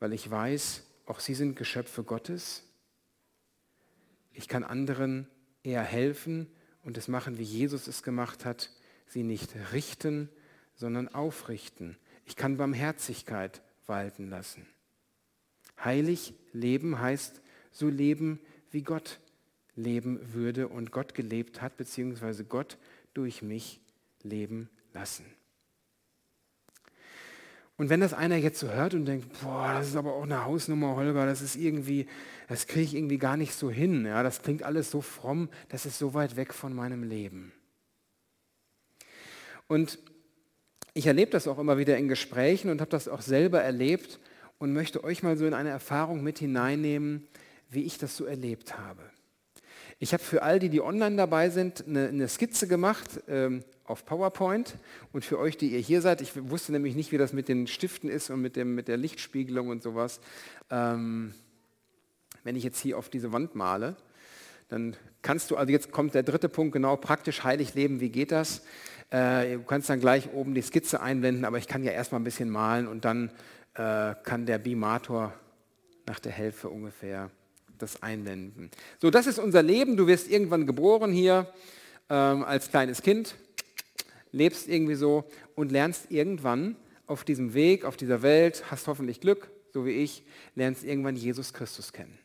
weil 0.00 0.12
ich 0.12 0.30
weiß, 0.30 0.82
auch 1.06 1.20
sie 1.20 1.34
sind 1.34 1.56
Geschöpfe 1.56 2.02
Gottes. 2.02 2.64
Ich 4.32 4.48
kann 4.48 4.64
anderen 4.64 5.28
eher 5.62 5.82
helfen 5.82 6.46
und 6.82 6.98
es 6.98 7.08
machen, 7.08 7.38
wie 7.38 7.42
Jesus 7.42 7.86
es 7.86 8.02
gemacht 8.02 8.44
hat, 8.44 8.70
sie 9.06 9.22
nicht 9.22 9.54
richten, 9.72 10.28
sondern 10.76 11.08
aufrichten. 11.08 11.96
Ich 12.24 12.36
kann 12.36 12.56
Barmherzigkeit 12.56 13.62
walten 13.86 14.30
lassen. 14.30 14.66
Heilig 15.82 16.34
leben 16.52 17.00
heißt 17.00 17.40
so 17.70 17.88
leben, 17.88 18.40
wie 18.70 18.82
Gott 18.82 19.20
leben 19.74 20.32
würde 20.32 20.68
und 20.68 20.90
Gott 20.90 21.14
gelebt 21.14 21.60
hat, 21.60 21.76
beziehungsweise 21.76 22.44
Gott 22.44 22.78
durch 23.14 23.42
mich 23.42 23.80
leben 24.22 24.68
lassen. 24.92 25.24
Und 27.78 27.90
wenn 27.90 28.00
das 28.00 28.14
einer 28.14 28.36
jetzt 28.36 28.58
so 28.58 28.70
hört 28.70 28.94
und 28.94 29.04
denkt, 29.04 29.28
boah, 29.42 29.74
das 29.74 29.88
ist 29.88 29.96
aber 29.96 30.14
auch 30.14 30.22
eine 30.22 30.44
Hausnummer, 30.46 30.96
Holger, 30.96 31.26
das 31.26 31.42
ist 31.42 31.56
irgendwie, 31.56 32.06
das 32.48 32.66
kriege 32.66 32.84
ich 32.84 32.94
irgendwie 32.94 33.18
gar 33.18 33.36
nicht 33.36 33.52
so 33.52 33.70
hin, 33.70 34.06
ja, 34.06 34.22
das 34.22 34.40
klingt 34.40 34.62
alles 34.62 34.90
so 34.90 35.02
fromm, 35.02 35.50
das 35.68 35.84
ist 35.84 35.98
so 35.98 36.14
weit 36.14 36.36
weg 36.36 36.54
von 36.54 36.74
meinem 36.74 37.02
Leben. 37.02 37.52
Und 39.68 39.98
ich 40.96 41.06
erlebe 41.06 41.30
das 41.30 41.46
auch 41.46 41.58
immer 41.58 41.76
wieder 41.76 41.98
in 41.98 42.08
Gesprächen 42.08 42.70
und 42.70 42.80
habe 42.80 42.90
das 42.90 43.06
auch 43.06 43.20
selber 43.20 43.60
erlebt 43.60 44.18
und 44.56 44.72
möchte 44.72 45.04
euch 45.04 45.22
mal 45.22 45.36
so 45.36 45.46
in 45.46 45.52
eine 45.52 45.68
Erfahrung 45.68 46.22
mit 46.22 46.38
hineinnehmen, 46.38 47.28
wie 47.68 47.82
ich 47.82 47.98
das 47.98 48.16
so 48.16 48.24
erlebt 48.24 48.78
habe. 48.78 49.02
Ich 49.98 50.14
habe 50.14 50.22
für 50.22 50.42
all 50.42 50.58
die, 50.58 50.70
die 50.70 50.80
online 50.80 51.16
dabei 51.16 51.50
sind, 51.50 51.86
eine, 51.86 52.08
eine 52.08 52.28
Skizze 52.28 52.66
gemacht 52.66 53.20
ähm, 53.28 53.62
auf 53.84 54.06
PowerPoint 54.06 54.74
und 55.12 55.22
für 55.22 55.38
euch, 55.38 55.58
die 55.58 55.68
ihr 55.68 55.80
hier 55.80 56.00
seid, 56.00 56.22
ich 56.22 56.32
wusste 56.48 56.72
nämlich 56.72 56.94
nicht, 56.94 57.12
wie 57.12 57.18
das 57.18 57.34
mit 57.34 57.48
den 57.48 57.66
Stiften 57.66 58.08
ist 58.08 58.30
und 58.30 58.40
mit, 58.40 58.56
dem, 58.56 58.74
mit 58.74 58.88
der 58.88 58.96
Lichtspiegelung 58.96 59.68
und 59.68 59.82
sowas. 59.82 60.18
Ähm, 60.70 61.34
wenn 62.42 62.56
ich 62.56 62.64
jetzt 62.64 62.80
hier 62.80 62.96
auf 62.96 63.10
diese 63.10 63.32
Wand 63.32 63.54
male, 63.54 63.96
dann 64.68 64.96
kannst 65.20 65.50
du, 65.50 65.56
also 65.56 65.70
jetzt 65.70 65.92
kommt 65.92 66.14
der 66.14 66.22
dritte 66.22 66.48
Punkt, 66.48 66.72
genau 66.72 66.96
praktisch 66.96 67.44
heilig 67.44 67.74
leben, 67.74 68.00
wie 68.00 68.08
geht 68.08 68.32
das? 68.32 68.62
Äh, 69.10 69.54
du 69.54 69.62
kannst 69.62 69.88
dann 69.88 70.00
gleich 70.00 70.32
oben 70.32 70.54
die 70.54 70.62
Skizze 70.62 71.00
einblenden, 71.00 71.44
aber 71.44 71.58
ich 71.58 71.68
kann 71.68 71.84
ja 71.84 71.92
erstmal 71.92 72.20
ein 72.20 72.24
bisschen 72.24 72.50
malen 72.50 72.88
und 72.88 73.04
dann 73.04 73.30
äh, 73.74 74.14
kann 74.24 74.46
der 74.46 74.58
Bimator 74.58 75.32
nach 76.06 76.18
der 76.18 76.32
Hälfte 76.32 76.68
ungefähr 76.68 77.30
das 77.78 78.02
einblenden. 78.02 78.70
So, 79.00 79.10
das 79.10 79.26
ist 79.26 79.38
unser 79.38 79.62
Leben. 79.62 79.96
Du 79.96 80.06
wirst 80.06 80.30
irgendwann 80.30 80.66
geboren 80.66 81.12
hier 81.12 81.52
ähm, 82.08 82.42
als 82.42 82.70
kleines 82.70 83.02
Kind, 83.02 83.36
lebst 84.32 84.68
irgendwie 84.68 84.94
so 84.94 85.24
und 85.54 85.70
lernst 85.70 86.10
irgendwann 86.10 86.76
auf 87.06 87.22
diesem 87.22 87.54
Weg, 87.54 87.84
auf 87.84 87.96
dieser 87.96 88.22
Welt, 88.22 88.64
hast 88.70 88.88
hoffentlich 88.88 89.20
Glück, 89.20 89.50
so 89.72 89.84
wie 89.84 89.90
ich, 89.90 90.24
lernst 90.54 90.84
irgendwann 90.84 91.16
Jesus 91.16 91.52
Christus 91.52 91.92
kennen. 91.92 92.18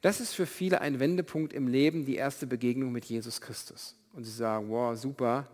Das 0.00 0.20
ist 0.20 0.34
für 0.34 0.46
viele 0.46 0.80
ein 0.80 0.98
Wendepunkt 0.98 1.52
im 1.52 1.68
Leben, 1.68 2.04
die 2.04 2.16
erste 2.16 2.46
Begegnung 2.46 2.92
mit 2.92 3.04
Jesus 3.04 3.40
Christus 3.40 3.96
und 4.16 4.24
sie 4.24 4.32
sagen, 4.32 4.70
wow, 4.70 4.96
super, 4.96 5.46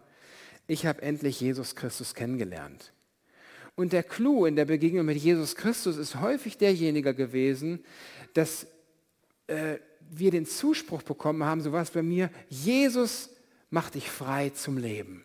ich 0.66 0.86
habe 0.86 1.02
endlich 1.02 1.40
Jesus 1.40 1.74
Christus 1.74 2.14
kennengelernt. 2.14 2.92
Und 3.74 3.92
der 3.92 4.02
Clou 4.02 4.46
in 4.46 4.56
der 4.56 4.66
Begegnung 4.66 5.06
mit 5.06 5.18
Jesus 5.18 5.56
Christus 5.56 5.96
ist 5.96 6.20
häufig 6.20 6.58
derjenige 6.58 7.14
gewesen, 7.14 7.84
dass 8.34 8.66
äh, 9.46 9.78
wir 10.10 10.30
den 10.30 10.46
Zuspruch 10.46 11.02
bekommen 11.02 11.42
haben, 11.44 11.60
so 11.60 11.72
war 11.72 11.82
es 11.82 11.90
bei 11.90 12.02
mir, 12.02 12.30
Jesus 12.48 13.30
macht 13.70 13.94
dich 13.94 14.10
frei 14.10 14.50
zum 14.50 14.76
Leben. 14.78 15.24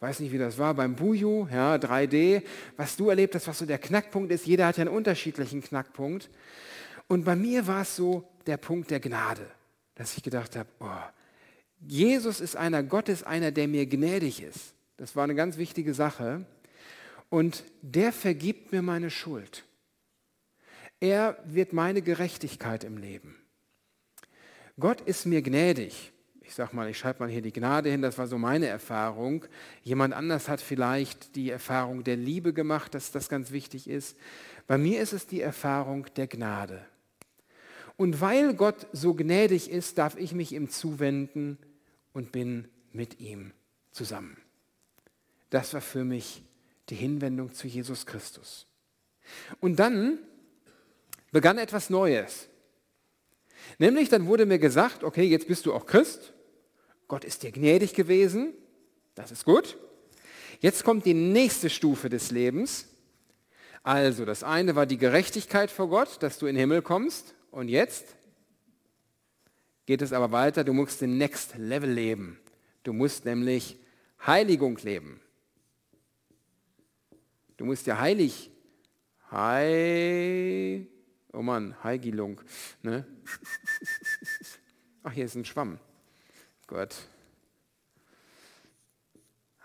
Weiß 0.00 0.20
nicht, 0.20 0.32
wie 0.32 0.38
das 0.38 0.56
war 0.56 0.72
beim 0.72 0.96
Buju, 0.96 1.46
ja, 1.52 1.74
3D, 1.74 2.42
was 2.78 2.96
du 2.96 3.10
erlebt 3.10 3.34
hast, 3.34 3.46
was 3.46 3.58
so 3.58 3.66
der 3.66 3.78
Knackpunkt 3.78 4.32
ist. 4.32 4.46
Jeder 4.46 4.66
hat 4.66 4.78
ja 4.78 4.82
einen 4.82 4.94
unterschiedlichen 4.94 5.62
Knackpunkt. 5.62 6.30
Und 7.06 7.24
bei 7.24 7.36
mir 7.36 7.66
war 7.66 7.82
es 7.82 7.96
so 7.96 8.26
der 8.46 8.56
Punkt 8.56 8.90
der 8.90 9.00
Gnade, 9.00 9.46
dass 9.94 10.16
ich 10.16 10.22
gedacht 10.22 10.56
habe, 10.56 10.70
oh, 10.80 10.86
Jesus 11.80 12.40
ist 12.40 12.56
einer, 12.56 12.82
Gott 12.82 13.08
ist 13.08 13.26
einer, 13.26 13.50
der 13.50 13.68
mir 13.68 13.86
gnädig 13.86 14.42
ist. 14.42 14.74
Das 14.96 15.16
war 15.16 15.24
eine 15.24 15.34
ganz 15.34 15.56
wichtige 15.56 15.94
Sache. 15.94 16.44
Und 17.30 17.64
der 17.80 18.12
vergibt 18.12 18.72
mir 18.72 18.82
meine 18.82 19.10
Schuld. 19.10 19.64
Er 21.00 21.38
wird 21.44 21.72
meine 21.72 22.02
Gerechtigkeit 22.02 22.84
im 22.84 22.98
Leben. 22.98 23.36
Gott 24.78 25.00
ist 25.00 25.24
mir 25.26 25.40
gnädig. 25.40 26.12
Ich 26.42 26.54
sage 26.54 26.74
mal, 26.74 26.90
ich 26.90 26.98
schreibe 26.98 27.20
mal 27.20 27.30
hier 27.30 27.42
die 27.42 27.52
Gnade 27.52 27.88
hin, 27.90 28.02
das 28.02 28.18
war 28.18 28.26
so 28.26 28.36
meine 28.36 28.66
Erfahrung. 28.66 29.44
Jemand 29.82 30.12
anders 30.12 30.48
hat 30.48 30.60
vielleicht 30.60 31.36
die 31.36 31.50
Erfahrung 31.50 32.02
der 32.02 32.16
Liebe 32.16 32.52
gemacht, 32.52 32.92
dass 32.94 33.12
das 33.12 33.28
ganz 33.28 33.52
wichtig 33.52 33.88
ist. 33.88 34.16
Bei 34.66 34.76
mir 34.76 35.00
ist 35.00 35.12
es 35.12 35.26
die 35.26 35.40
Erfahrung 35.40 36.06
der 36.16 36.26
Gnade. 36.26 36.84
Und 37.96 38.20
weil 38.20 38.54
Gott 38.54 38.88
so 38.92 39.14
gnädig 39.14 39.70
ist, 39.70 39.98
darf 39.98 40.16
ich 40.16 40.32
mich 40.32 40.52
ihm 40.52 40.68
zuwenden 40.68 41.58
und 42.12 42.32
bin 42.32 42.68
mit 42.92 43.20
ihm 43.20 43.52
zusammen. 43.92 44.36
Das 45.50 45.74
war 45.74 45.80
für 45.80 46.04
mich 46.04 46.42
die 46.88 46.94
Hinwendung 46.94 47.52
zu 47.52 47.66
Jesus 47.66 48.06
Christus. 48.06 48.66
Und 49.60 49.76
dann 49.76 50.18
begann 51.32 51.58
etwas 51.58 51.90
Neues. 51.90 52.48
Nämlich 53.78 54.08
dann 54.08 54.26
wurde 54.26 54.46
mir 54.46 54.58
gesagt, 54.58 55.04
okay, 55.04 55.24
jetzt 55.24 55.46
bist 55.46 55.66
du 55.66 55.72
auch 55.72 55.86
Christ, 55.86 56.32
Gott 57.08 57.24
ist 57.24 57.42
dir 57.42 57.52
gnädig 57.52 57.94
gewesen, 57.94 58.54
das 59.14 59.32
ist 59.32 59.44
gut. 59.44 59.76
Jetzt 60.60 60.84
kommt 60.84 61.06
die 61.06 61.14
nächste 61.14 61.70
Stufe 61.70 62.08
des 62.08 62.30
Lebens. 62.30 62.86
Also, 63.82 64.24
das 64.24 64.44
eine 64.44 64.76
war 64.76 64.86
die 64.86 64.98
Gerechtigkeit 64.98 65.70
vor 65.70 65.88
Gott, 65.88 66.22
dass 66.22 66.38
du 66.38 66.46
in 66.46 66.54
den 66.54 66.60
Himmel 66.60 66.82
kommst. 66.82 67.34
Und 67.50 67.68
jetzt 67.68 68.14
geht 69.90 70.02
es 70.02 70.12
aber 70.12 70.30
weiter, 70.30 70.62
du 70.62 70.72
musst 70.72 71.00
den 71.00 71.18
Next 71.18 71.56
Level 71.56 71.90
leben. 71.90 72.38
Du 72.84 72.92
musst 72.92 73.24
nämlich 73.24 73.76
Heiligung 74.24 74.76
leben. 74.84 75.20
Du 77.56 77.64
musst 77.64 77.88
ja 77.88 77.98
heilig, 77.98 78.52
hei, 79.32 80.86
oh 81.32 81.42
Mann, 81.42 81.74
Heigilung. 81.82 82.40
Ne? 82.82 83.04
Ach, 85.02 85.10
hier 85.10 85.24
ist 85.24 85.34
ein 85.34 85.44
Schwamm. 85.44 85.80
Gott. 86.68 86.94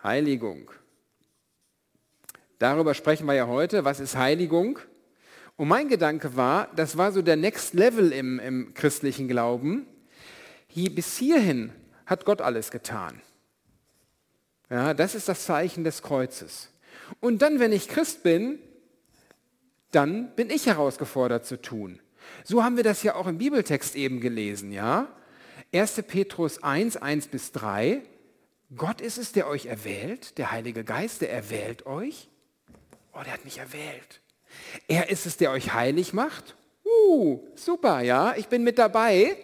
Heiligung. 0.01 0.71
Darüber 2.57 2.95
sprechen 2.95 3.27
wir 3.27 3.35
ja 3.35 3.45
heute. 3.45 3.85
Was 3.85 3.99
ist 3.99 4.15
Heiligung? 4.15 4.79
Und 5.55 5.67
mein 5.67 5.87
Gedanke 5.87 6.35
war, 6.35 6.73
das 6.75 6.97
war 6.97 7.11
so 7.11 7.21
der 7.21 7.35
Next 7.35 7.75
Level 7.75 8.11
im, 8.11 8.39
im 8.39 8.73
christlichen 8.73 9.27
Glauben. 9.27 9.85
Hier, 10.75 10.93
bis 10.93 11.17
hierhin 11.17 11.71
hat 12.05 12.25
Gott 12.25 12.41
alles 12.41 12.69
getan. 12.69 13.21
Ja, 14.69 14.93
das 14.93 15.15
ist 15.15 15.29
das 15.29 15.45
Zeichen 15.45 15.85
des 15.85 16.01
Kreuzes. 16.01 16.67
Und 17.21 17.41
dann, 17.41 17.61
wenn 17.61 17.71
ich 17.71 17.87
Christ 17.87 18.23
bin, 18.23 18.59
dann 19.91 20.35
bin 20.35 20.49
ich 20.49 20.65
herausgefordert 20.65 21.45
zu 21.45 21.61
tun. 21.61 22.01
So 22.43 22.61
haben 22.61 22.75
wir 22.75 22.83
das 22.83 23.03
ja 23.03 23.15
auch 23.15 23.27
im 23.27 23.37
Bibeltext 23.37 23.95
eben 23.95 24.19
gelesen, 24.19 24.73
ja? 24.73 25.07
1. 25.73 26.03
Petrus 26.07 26.61
1, 26.61 26.97
1 26.97 27.27
bis 27.27 27.53
3. 27.53 28.01
Gott 28.75 28.99
ist 28.99 29.17
es, 29.17 29.31
der 29.31 29.47
euch 29.47 29.67
erwählt, 29.67 30.37
der 30.37 30.51
Heilige 30.51 30.83
Geist, 30.83 31.21
der 31.21 31.31
erwählt 31.31 31.85
euch. 31.85 32.27
Oh, 33.13 33.21
der 33.23 33.31
hat 33.31 33.45
mich 33.45 33.59
erwählt. 33.59 34.19
Er 34.89 35.09
ist 35.09 35.25
es, 35.25 35.37
der 35.37 35.51
euch 35.51 35.73
heilig 35.73 36.11
macht. 36.11 36.57
Uh, 36.83 37.39
super, 37.55 38.01
ja, 38.01 38.35
ich 38.35 38.47
bin 38.47 38.65
mit 38.65 38.77
dabei. 38.77 39.37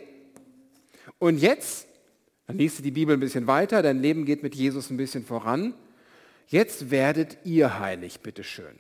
Und 1.22 1.38
jetzt, 1.38 1.88
dann 2.48 2.58
liest 2.58 2.80
du 2.80 2.82
die 2.82 2.90
Bibel 2.90 3.16
ein 3.16 3.20
bisschen 3.20 3.46
weiter, 3.46 3.84
dein 3.84 4.02
Leben 4.02 4.26
geht 4.26 4.42
mit 4.42 4.56
Jesus 4.56 4.90
ein 4.90 4.98
bisschen 4.98 5.24
voran. 5.24 5.76
Jetzt 6.48 6.90
werdet 6.90 7.38
ihr 7.44 7.78
heilig, 7.78 8.22
bitteschön. 8.22 8.80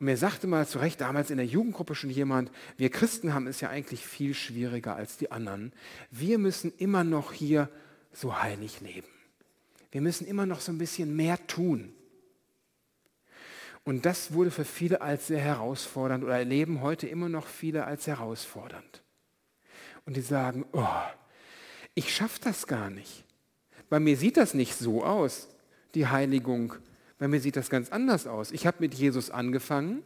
Und 0.00 0.06
mir 0.06 0.16
sagte 0.16 0.48
mal 0.48 0.66
zu 0.66 0.80
Recht 0.80 1.00
damals 1.00 1.30
in 1.30 1.36
der 1.36 1.46
Jugendgruppe 1.46 1.94
schon 1.94 2.10
jemand, 2.10 2.50
wir 2.76 2.90
Christen 2.90 3.34
haben 3.34 3.46
es 3.46 3.60
ja 3.60 3.68
eigentlich 3.68 4.04
viel 4.04 4.34
schwieriger 4.34 4.96
als 4.96 5.16
die 5.16 5.30
anderen. 5.30 5.72
Wir 6.10 6.38
müssen 6.38 6.72
immer 6.76 7.04
noch 7.04 7.32
hier 7.32 7.68
so 8.12 8.42
heilig 8.42 8.80
leben. 8.80 9.06
Wir 9.92 10.00
müssen 10.00 10.26
immer 10.26 10.44
noch 10.44 10.58
so 10.58 10.72
ein 10.72 10.78
bisschen 10.78 11.14
mehr 11.14 11.46
tun. 11.46 11.92
Und 13.84 14.06
das 14.06 14.32
wurde 14.32 14.50
für 14.50 14.64
viele 14.64 15.02
als 15.02 15.28
sehr 15.28 15.38
herausfordernd 15.38 16.24
oder 16.24 16.36
erleben 16.36 16.82
heute 16.82 17.06
immer 17.06 17.28
noch 17.28 17.46
viele 17.46 17.84
als 17.84 18.08
herausfordernd. 18.08 19.04
Und 20.04 20.16
die 20.16 20.20
sagen, 20.20 20.64
oh, 20.72 20.84
ich 21.98 22.14
schaffe 22.14 22.40
das 22.42 22.66
gar 22.66 22.90
nicht. 22.90 23.24
Bei 23.90 24.00
mir 24.00 24.16
sieht 24.16 24.36
das 24.36 24.54
nicht 24.54 24.74
so 24.74 25.04
aus, 25.04 25.48
die 25.94 26.06
Heiligung. 26.06 26.74
Bei 27.18 27.28
mir 27.28 27.40
sieht 27.40 27.56
das 27.56 27.70
ganz 27.70 27.90
anders 27.90 28.26
aus. 28.26 28.52
Ich 28.52 28.66
habe 28.66 28.76
mit 28.80 28.94
Jesus 28.94 29.30
angefangen. 29.30 30.02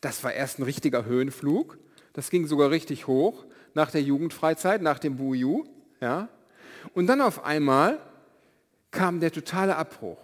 Das 0.00 0.22
war 0.24 0.32
erst 0.32 0.58
ein 0.58 0.62
richtiger 0.62 1.04
Höhenflug. 1.04 1.78
Das 2.12 2.30
ging 2.30 2.46
sogar 2.46 2.70
richtig 2.70 3.06
hoch 3.06 3.44
nach 3.74 3.90
der 3.90 4.02
Jugendfreizeit, 4.02 4.82
nach 4.82 4.98
dem 4.98 5.16
Buju. 5.16 5.64
Ja. 6.00 6.28
Und 6.94 7.06
dann 7.06 7.20
auf 7.20 7.44
einmal 7.44 7.98
kam 8.90 9.20
der 9.20 9.32
totale 9.32 9.76
Abbruch 9.76 10.18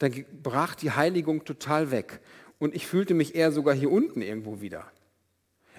dann 0.00 0.24
brach 0.42 0.74
die 0.74 0.90
Heiligung 0.90 1.44
total 1.44 1.90
weg. 1.90 2.20
Und 2.58 2.74
ich 2.74 2.86
fühlte 2.86 3.14
mich 3.14 3.34
eher 3.34 3.52
sogar 3.52 3.74
hier 3.74 3.92
unten 3.92 4.22
irgendwo 4.22 4.60
wieder. 4.60 4.90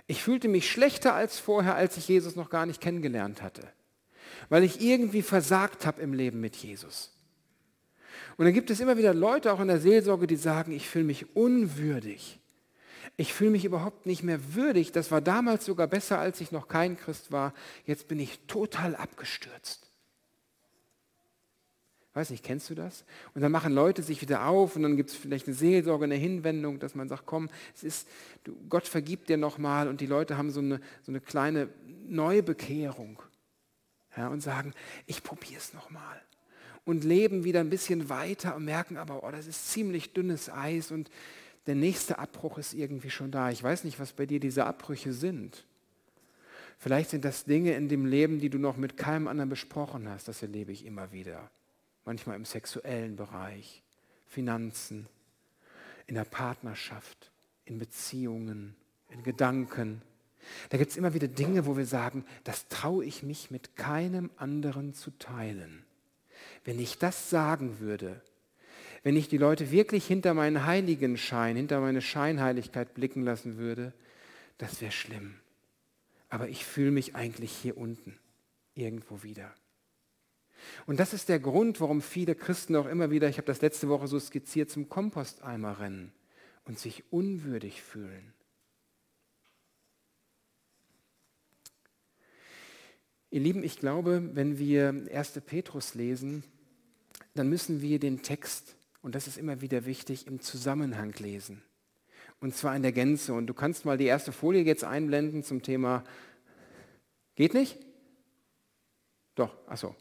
Ich 0.07 0.23
fühlte 0.23 0.47
mich 0.47 0.69
schlechter 0.69 1.13
als 1.13 1.39
vorher, 1.39 1.75
als 1.75 1.97
ich 1.97 2.07
Jesus 2.07 2.35
noch 2.35 2.49
gar 2.49 2.65
nicht 2.65 2.81
kennengelernt 2.81 3.41
hatte. 3.41 3.67
Weil 4.49 4.63
ich 4.63 4.81
irgendwie 4.81 5.21
versagt 5.21 5.85
habe 5.85 6.01
im 6.01 6.13
Leben 6.13 6.41
mit 6.41 6.55
Jesus. 6.55 7.11
Und 8.37 8.45
dann 8.45 8.53
gibt 8.53 8.69
es 8.69 8.79
immer 8.79 8.97
wieder 8.97 9.13
Leute, 9.13 9.53
auch 9.53 9.59
in 9.59 9.67
der 9.67 9.79
Seelsorge, 9.79 10.27
die 10.27 10.35
sagen, 10.35 10.71
ich 10.71 10.89
fühle 10.89 11.05
mich 11.05 11.35
unwürdig. 11.35 12.39
Ich 13.17 13.33
fühle 13.33 13.51
mich 13.51 13.65
überhaupt 13.65 14.05
nicht 14.05 14.23
mehr 14.23 14.55
würdig. 14.55 14.91
Das 14.91 15.11
war 15.11 15.21
damals 15.21 15.65
sogar 15.65 15.87
besser, 15.87 16.19
als 16.19 16.41
ich 16.41 16.51
noch 16.51 16.67
kein 16.67 16.97
Christ 16.97 17.31
war. 17.31 17.53
Jetzt 17.85 18.07
bin 18.07 18.19
ich 18.19 18.39
total 18.47 18.95
abgestürzt. 18.95 19.90
Weiß 22.13 22.29
nicht, 22.29 22.43
kennst 22.43 22.69
du 22.69 22.75
das? 22.75 23.05
Und 23.33 23.41
dann 23.41 23.53
machen 23.53 23.73
Leute 23.73 24.03
sich 24.03 24.21
wieder 24.21 24.45
auf 24.45 24.75
und 24.75 24.83
dann 24.83 24.97
gibt 24.97 25.11
es 25.11 25.15
vielleicht 25.15 25.47
eine 25.47 25.55
Seelsorge, 25.55 26.03
eine 26.03 26.15
Hinwendung, 26.15 26.77
dass 26.79 26.93
man 26.93 27.07
sagt, 27.07 27.25
komm, 27.25 27.49
es 27.73 27.83
ist, 27.83 28.07
du, 28.43 28.53
Gott 28.67 28.85
vergibt 28.85 29.29
dir 29.29 29.37
nochmal 29.37 29.87
und 29.87 30.01
die 30.01 30.07
Leute 30.07 30.37
haben 30.37 30.51
so 30.51 30.59
eine, 30.59 30.81
so 31.03 31.11
eine 31.11 31.21
kleine 31.21 31.69
Neubekehrung 32.07 33.21
ja, 34.17 34.27
und 34.27 34.41
sagen, 34.41 34.73
ich 35.05 35.23
probiere 35.23 35.59
es 35.59 35.73
nochmal. 35.73 36.21
Und 36.83 37.05
leben 37.05 37.45
wieder 37.45 37.61
ein 37.61 37.69
bisschen 37.69 38.09
weiter 38.09 38.55
und 38.57 38.65
merken 38.65 38.97
aber, 38.97 39.23
oh, 39.23 39.31
das 39.31 39.47
ist 39.47 39.71
ziemlich 39.71 40.11
dünnes 40.11 40.49
Eis 40.49 40.91
und 40.91 41.09
der 41.65 41.75
nächste 41.75 42.19
Abbruch 42.19 42.57
ist 42.57 42.73
irgendwie 42.73 43.11
schon 43.11 43.31
da. 43.31 43.51
Ich 43.51 43.63
weiß 43.63 43.85
nicht, 43.85 43.99
was 43.99 44.11
bei 44.11 44.25
dir 44.25 44.41
diese 44.41 44.65
Abbrüche 44.65 45.13
sind. 45.13 45.63
Vielleicht 46.77 47.11
sind 47.11 47.23
das 47.23 47.45
Dinge 47.45 47.75
in 47.75 47.87
dem 47.87 48.05
Leben, 48.05 48.39
die 48.39 48.49
du 48.49 48.57
noch 48.57 48.75
mit 48.75 48.97
keinem 48.97 49.27
anderen 49.27 49.49
besprochen 49.49 50.09
hast. 50.09 50.27
Das 50.27 50.41
erlebe 50.41 50.71
ich 50.73 50.85
immer 50.85 51.13
wieder 51.13 51.49
manchmal 52.05 52.35
im 52.35 52.45
sexuellen 52.45 53.15
Bereich, 53.15 53.83
Finanzen, 54.27 55.07
in 56.07 56.15
der 56.15 56.25
Partnerschaft, 56.25 57.31
in 57.65 57.77
Beziehungen, 57.77 58.75
in 59.09 59.23
Gedanken. 59.23 60.01
Da 60.69 60.77
gibt 60.77 60.91
es 60.91 60.97
immer 60.97 61.13
wieder 61.13 61.27
Dinge, 61.27 61.65
wo 61.65 61.77
wir 61.77 61.85
sagen, 61.85 62.25
das 62.43 62.67
traue 62.67 63.05
ich 63.05 63.23
mich 63.23 63.51
mit 63.51 63.75
keinem 63.75 64.31
anderen 64.37 64.93
zu 64.93 65.11
teilen. 65.11 65.85
Wenn 66.63 66.79
ich 66.79 66.97
das 66.97 67.29
sagen 67.29 67.79
würde, 67.79 68.21
wenn 69.03 69.15
ich 69.15 69.27
die 69.27 69.37
Leute 69.37 69.71
wirklich 69.71 70.05
hinter 70.05 70.33
meinen 70.33 70.65
Heiligenschein, 70.65 71.55
hinter 71.55 71.79
meine 71.81 72.01
Scheinheiligkeit 72.01 72.93
blicken 72.93 73.23
lassen 73.23 73.57
würde, 73.57 73.93
das 74.57 74.81
wäre 74.81 74.91
schlimm. 74.91 75.35
Aber 76.29 76.49
ich 76.49 76.65
fühle 76.65 76.91
mich 76.91 77.15
eigentlich 77.15 77.51
hier 77.51 77.77
unten 77.77 78.19
irgendwo 78.75 79.23
wieder. 79.23 79.53
Und 80.85 80.99
das 80.99 81.13
ist 81.13 81.29
der 81.29 81.39
Grund, 81.39 81.81
warum 81.81 82.01
viele 82.01 82.35
Christen 82.35 82.75
auch 82.75 82.87
immer 82.87 83.11
wieder, 83.11 83.29
ich 83.29 83.37
habe 83.37 83.47
das 83.47 83.61
letzte 83.61 83.89
Woche 83.89 84.07
so 84.07 84.19
skizziert, 84.19 84.69
zum 84.69 84.89
Komposteimer 84.89 85.79
rennen 85.79 86.11
und 86.65 86.79
sich 86.79 87.03
unwürdig 87.11 87.81
fühlen. 87.81 88.33
Ihr 93.29 93.39
Lieben, 93.39 93.63
ich 93.63 93.79
glaube, 93.79 94.29
wenn 94.33 94.59
wir 94.59 95.05
1. 95.13 95.41
Petrus 95.45 95.95
lesen, 95.95 96.43
dann 97.33 97.47
müssen 97.47 97.81
wir 97.81 97.97
den 97.97 98.21
Text, 98.21 98.75
und 99.01 99.15
das 99.15 99.27
ist 99.27 99.37
immer 99.37 99.61
wieder 99.61 99.85
wichtig, 99.85 100.27
im 100.27 100.41
Zusammenhang 100.41 101.13
lesen. 101.13 101.63
Und 102.41 102.55
zwar 102.55 102.75
in 102.75 102.81
der 102.81 102.91
Gänze. 102.91 103.33
Und 103.33 103.47
du 103.47 103.53
kannst 103.53 103.85
mal 103.85 103.97
die 103.97 104.05
erste 104.05 104.31
Folie 104.31 104.63
jetzt 104.63 104.83
einblenden 104.83 105.43
zum 105.43 105.61
Thema. 105.61 106.03
Geht 107.35 107.53
nicht? 107.53 107.77
Doch, 109.35 109.55
achso, 109.67 109.95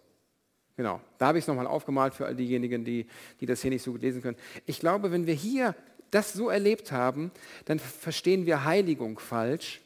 Genau, 0.80 0.98
da 1.18 1.26
habe 1.26 1.36
ich 1.36 1.44
es 1.44 1.46
nochmal 1.46 1.66
aufgemalt 1.66 2.14
für 2.14 2.24
all 2.24 2.34
diejenigen, 2.34 2.86
die, 2.86 3.06
die 3.38 3.44
das 3.44 3.60
hier 3.60 3.70
nicht 3.70 3.82
so 3.82 3.92
gut 3.92 4.00
lesen 4.00 4.22
können. 4.22 4.38
Ich 4.64 4.80
glaube, 4.80 5.12
wenn 5.12 5.26
wir 5.26 5.34
hier 5.34 5.74
das 6.10 6.32
so 6.32 6.48
erlebt 6.48 6.90
haben, 6.90 7.32
dann 7.66 7.78
verstehen 7.78 8.46
wir 8.46 8.64
Heiligung 8.64 9.18
falsch. 9.18 9.82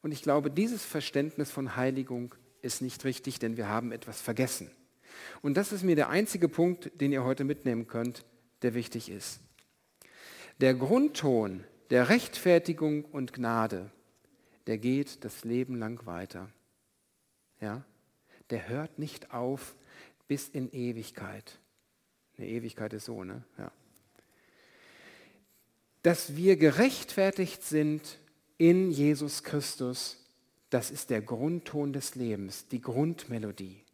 Und 0.00 0.12
ich 0.12 0.22
glaube, 0.22 0.48
dieses 0.48 0.84
Verständnis 0.84 1.50
von 1.50 1.74
Heiligung 1.74 2.36
ist 2.60 2.82
nicht 2.82 3.04
richtig, 3.04 3.40
denn 3.40 3.56
wir 3.56 3.68
haben 3.68 3.90
etwas 3.90 4.20
vergessen. 4.20 4.70
Und 5.40 5.56
das 5.56 5.72
ist 5.72 5.82
mir 5.82 5.96
der 5.96 6.08
einzige 6.08 6.48
Punkt, 6.48 6.92
den 7.00 7.10
ihr 7.10 7.24
heute 7.24 7.42
mitnehmen 7.42 7.88
könnt, 7.88 8.24
der 8.62 8.74
wichtig 8.74 9.10
ist. 9.10 9.40
Der 10.60 10.74
Grundton 10.74 11.64
der 11.90 12.10
Rechtfertigung 12.10 13.06
und 13.06 13.32
Gnade, 13.32 13.90
der 14.68 14.78
geht 14.78 15.24
das 15.24 15.42
Leben 15.42 15.74
lang 15.74 16.06
weiter. 16.06 16.48
Ja? 17.60 17.82
Der 18.50 18.68
hört 18.68 18.98
nicht 18.98 19.32
auf, 19.32 19.74
bis 20.28 20.48
in 20.48 20.70
Ewigkeit. 20.72 21.58
Eine 22.38 22.48
Ewigkeit 22.48 22.92
ist 22.92 23.06
so, 23.06 23.24
ne? 23.24 23.42
Ja. 23.58 23.70
Dass 26.02 26.36
wir 26.36 26.56
gerechtfertigt 26.56 27.62
sind 27.62 28.18
in 28.58 28.90
Jesus 28.90 29.44
Christus, 29.44 30.18
das 30.70 30.90
ist 30.90 31.10
der 31.10 31.20
Grundton 31.20 31.92
des 31.92 32.14
Lebens, 32.14 32.66
die 32.68 32.80
Grundmelodie. 32.80 33.84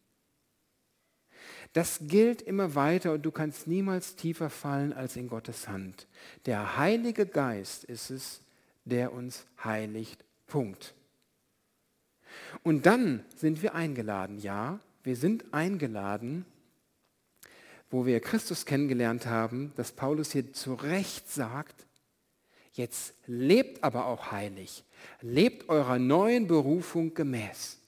Das 1.72 2.00
gilt 2.02 2.40
immer 2.40 2.74
weiter 2.74 3.12
und 3.12 3.22
du 3.22 3.30
kannst 3.30 3.66
niemals 3.66 4.16
tiefer 4.16 4.48
fallen 4.48 4.92
als 4.92 5.16
in 5.16 5.28
Gottes 5.28 5.68
Hand. 5.68 6.06
Der 6.46 6.78
Heilige 6.78 7.26
Geist 7.26 7.84
ist 7.84 8.10
es, 8.10 8.40
der 8.84 9.12
uns 9.12 9.44
heiligt. 9.62 10.24
Punkt. 10.46 10.94
Und 12.62 12.86
dann 12.86 13.24
sind 13.36 13.62
wir 13.62 13.74
eingeladen, 13.74 14.38
ja, 14.38 14.80
wir 15.08 15.16
sind 15.16 15.54
eingeladen, 15.54 16.44
wo 17.88 18.04
wir 18.04 18.20
Christus 18.20 18.66
kennengelernt 18.66 19.24
haben, 19.24 19.72
dass 19.74 19.90
Paulus 19.90 20.32
hier 20.32 20.52
zu 20.52 20.74
Recht 20.74 21.30
sagt, 21.30 21.86
jetzt 22.74 23.14
lebt 23.26 23.82
aber 23.82 24.04
auch 24.04 24.32
heilig, 24.32 24.84
lebt 25.22 25.70
eurer 25.70 25.98
neuen 25.98 26.46
Berufung 26.46 27.14
gemäß. 27.14 27.78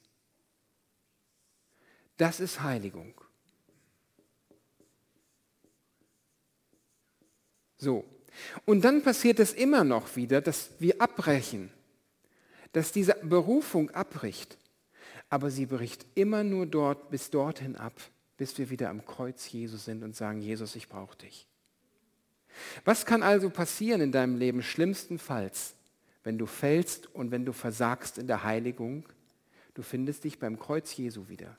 Das 2.16 2.40
ist 2.40 2.62
Heiligung. 2.62 3.12
So. 7.76 8.06
Und 8.64 8.80
dann 8.80 9.02
passiert 9.02 9.40
es 9.40 9.52
immer 9.52 9.84
noch 9.84 10.16
wieder, 10.16 10.40
dass 10.40 10.70
wir 10.78 10.98
abbrechen, 11.02 11.70
dass 12.72 12.92
diese 12.92 13.14
Berufung 13.22 13.90
abbricht. 13.90 14.56
Aber 15.30 15.50
sie 15.50 15.66
bricht 15.66 16.04
immer 16.14 16.44
nur 16.44 16.66
dort 16.66 17.08
bis 17.10 17.30
dorthin 17.30 17.76
ab, 17.76 17.94
bis 18.36 18.58
wir 18.58 18.68
wieder 18.68 18.90
am 18.90 19.06
Kreuz 19.06 19.50
Jesus 19.50 19.84
sind 19.84 20.02
und 20.02 20.16
sagen, 20.16 20.42
Jesus, 20.42 20.74
ich 20.76 20.88
brauche 20.88 21.16
dich. 21.16 21.46
Was 22.84 23.06
kann 23.06 23.22
also 23.22 23.48
passieren 23.48 24.00
in 24.00 24.12
deinem 24.12 24.36
Leben 24.36 24.62
schlimmstenfalls, 24.62 25.74
wenn 26.24 26.36
du 26.36 26.46
fällst 26.46 27.14
und 27.14 27.30
wenn 27.30 27.44
du 27.44 27.52
versagst 27.52 28.18
in 28.18 28.26
der 28.26 28.42
Heiligung? 28.42 29.08
Du 29.74 29.82
findest 29.82 30.24
dich 30.24 30.40
beim 30.40 30.58
Kreuz 30.58 30.94
Jesu 30.96 31.28
wieder. 31.28 31.56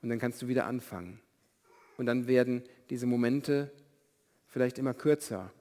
Und 0.00 0.08
dann 0.08 0.20
kannst 0.20 0.40
du 0.40 0.48
wieder 0.48 0.66
anfangen. 0.66 1.20
Und 1.98 2.06
dann 2.06 2.28
werden 2.28 2.62
diese 2.88 3.06
Momente 3.06 3.70
vielleicht 4.46 4.78
immer 4.78 4.94
kürzer. 4.94 5.52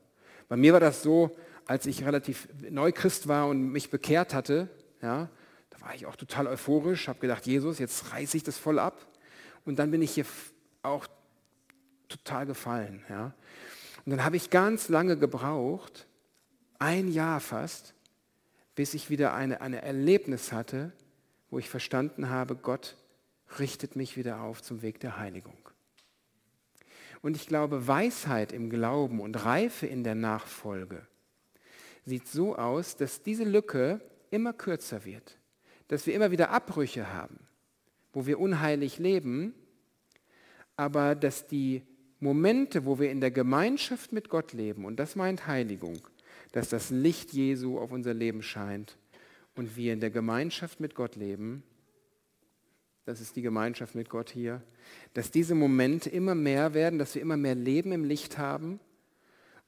Bei 0.47 0.55
mir 0.55 0.73
war 0.73 0.79
das 0.79 1.01
so, 1.01 1.35
als 1.65 1.85
ich 1.85 2.05
relativ 2.05 2.47
neu 2.69 2.91
Christ 2.91 3.27
war 3.27 3.47
und 3.47 3.71
mich 3.71 3.89
bekehrt 3.89 4.33
hatte, 4.33 4.69
ja, 5.01 5.29
war 5.81 5.95
ich 5.95 6.05
auch 6.05 6.15
total 6.15 6.47
euphorisch, 6.47 7.07
habe 7.07 7.19
gedacht, 7.19 7.45
Jesus, 7.45 7.79
jetzt 7.79 8.11
reiße 8.11 8.37
ich 8.37 8.43
das 8.43 8.57
voll 8.57 8.79
ab. 8.79 9.05
Und 9.65 9.79
dann 9.79 9.91
bin 9.91 10.01
ich 10.01 10.11
hier 10.11 10.25
auch 10.83 11.07
total 12.07 12.45
gefallen. 12.45 13.03
Ja. 13.09 13.33
Und 14.05 14.11
dann 14.11 14.23
habe 14.23 14.35
ich 14.35 14.49
ganz 14.49 14.89
lange 14.89 15.17
gebraucht, 15.17 16.07
ein 16.79 17.11
Jahr 17.11 17.39
fast, 17.39 17.93
bis 18.75 18.93
ich 18.93 19.09
wieder 19.09 19.33
eine, 19.33 19.61
eine 19.61 19.81
Erlebnis 19.81 20.51
hatte, 20.51 20.91
wo 21.49 21.59
ich 21.59 21.69
verstanden 21.69 22.29
habe, 22.29 22.55
Gott 22.55 22.95
richtet 23.57 23.95
mich 23.95 24.15
wieder 24.15 24.41
auf 24.41 24.61
zum 24.61 24.81
Weg 24.81 24.99
der 24.99 25.17
Heiligung. 25.17 25.57
Und 27.21 27.35
ich 27.35 27.47
glaube, 27.47 27.87
Weisheit 27.87 28.53
im 28.53 28.69
Glauben 28.69 29.19
und 29.19 29.43
Reife 29.43 29.87
in 29.87 30.03
der 30.03 30.15
Nachfolge 30.15 31.05
sieht 32.05 32.27
so 32.27 32.55
aus, 32.55 32.95
dass 32.95 33.21
diese 33.21 33.43
Lücke 33.43 33.99
immer 34.31 34.53
kürzer 34.53 35.03
wird, 35.03 35.37
dass 35.89 36.05
wir 36.05 36.13
immer 36.13 36.31
wieder 36.31 36.51
Abbrüche 36.51 37.11
haben, 37.11 37.39
wo 38.13 38.25
wir 38.25 38.39
unheilig 38.39 38.99
leben, 38.99 39.53
aber 40.77 41.15
dass 41.15 41.47
die 41.47 41.81
Momente, 42.19 42.85
wo 42.85 42.99
wir 42.99 43.11
in 43.11 43.19
der 43.21 43.31
Gemeinschaft 43.31 44.13
mit 44.13 44.29
Gott 44.29 44.53
leben, 44.53 44.85
und 44.85 44.97
das 44.97 45.15
meint 45.15 45.47
Heiligung, 45.47 45.99
dass 46.51 46.69
das 46.69 46.89
Licht 46.89 47.33
Jesu 47.33 47.79
auf 47.79 47.91
unser 47.91 48.13
Leben 48.13 48.43
scheint 48.43 48.97
und 49.55 49.75
wir 49.75 49.91
in 49.91 49.99
der 49.99 50.11
Gemeinschaft 50.11 50.79
mit 50.79 50.95
Gott 50.95 51.15
leben, 51.15 51.63
das 53.05 53.19
ist 53.19 53.35
die 53.35 53.41
Gemeinschaft 53.41 53.95
mit 53.95 54.09
Gott 54.09 54.29
hier, 54.29 54.61
dass 55.15 55.31
diese 55.31 55.55
Momente 55.55 56.09
immer 56.09 56.35
mehr 56.35 56.75
werden, 56.75 56.99
dass 56.99 57.15
wir 57.15 57.21
immer 57.23 57.37
mehr 57.37 57.55
Leben 57.55 57.91
im 57.91 58.03
Licht 58.03 58.37
haben 58.37 58.79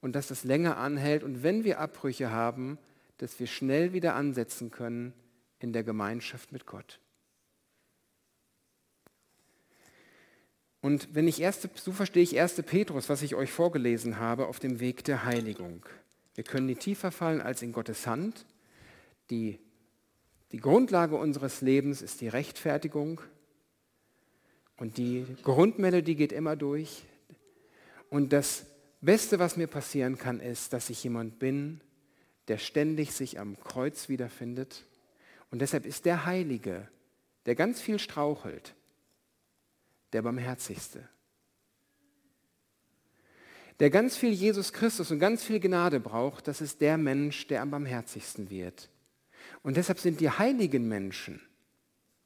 und 0.00 0.14
dass 0.14 0.28
das 0.28 0.44
länger 0.44 0.76
anhält 0.76 1.24
und 1.24 1.42
wenn 1.42 1.64
wir 1.64 1.80
Abbrüche 1.80 2.30
haben, 2.30 2.78
dass 3.18 3.40
wir 3.40 3.48
schnell 3.48 3.92
wieder 3.92 4.14
ansetzen 4.14 4.70
können 4.70 5.12
in 5.62 5.72
der 5.72 5.84
Gemeinschaft 5.84 6.52
mit 6.52 6.66
Gott. 6.66 6.98
Und 10.80 11.14
wenn 11.14 11.28
ich 11.28 11.40
erste, 11.40 11.70
so 11.74 11.92
verstehe 11.92 12.22
ich 12.22 12.40
1. 12.40 12.62
Petrus, 12.62 13.08
was 13.08 13.22
ich 13.22 13.34
euch 13.36 13.52
vorgelesen 13.52 14.18
habe, 14.18 14.46
auf 14.46 14.58
dem 14.58 14.80
Weg 14.80 15.04
der 15.04 15.24
Heiligung. 15.24 15.86
Wir 16.34 16.44
können 16.44 16.66
nie 16.66 16.74
tiefer 16.74 17.12
fallen 17.12 17.40
als 17.40 17.62
in 17.62 17.72
Gottes 17.72 18.06
Hand. 18.06 18.46
Die 19.30 19.60
die 20.52 20.60
Grundlage 20.60 21.16
unseres 21.16 21.62
Lebens 21.62 22.02
ist 22.02 22.20
die 22.20 22.28
Rechtfertigung 22.28 23.22
und 24.76 24.98
die 24.98 25.24
Grundmelodie 25.42 26.14
geht 26.14 26.30
immer 26.30 26.56
durch. 26.56 27.04
Und 28.10 28.34
das 28.34 28.66
Beste, 29.00 29.38
was 29.38 29.56
mir 29.56 29.66
passieren 29.66 30.18
kann, 30.18 30.40
ist, 30.40 30.74
dass 30.74 30.90
ich 30.90 31.02
jemand 31.02 31.38
bin, 31.38 31.80
der 32.48 32.58
ständig 32.58 33.12
sich 33.12 33.40
am 33.40 33.58
Kreuz 33.60 34.10
wiederfindet. 34.10 34.84
Und 35.52 35.60
deshalb 35.60 35.86
ist 35.86 36.06
der 36.06 36.24
Heilige, 36.24 36.88
der 37.46 37.54
ganz 37.54 37.80
viel 37.80 37.98
strauchelt, 37.98 38.74
der 40.12 40.22
barmherzigste. 40.22 41.06
Der 43.78 43.90
ganz 43.90 44.16
viel 44.16 44.32
Jesus 44.32 44.72
Christus 44.72 45.10
und 45.10 45.18
ganz 45.18 45.44
viel 45.44 45.60
Gnade 45.60 46.00
braucht, 46.00 46.48
das 46.48 46.60
ist 46.62 46.80
der 46.80 46.96
Mensch, 46.96 47.46
der 47.48 47.60
am 47.60 47.70
barmherzigsten 47.70 48.48
wird. 48.48 48.88
Und 49.62 49.76
deshalb 49.76 49.98
sind 49.98 50.20
die 50.20 50.30
heiligen 50.30 50.88
Menschen 50.88 51.40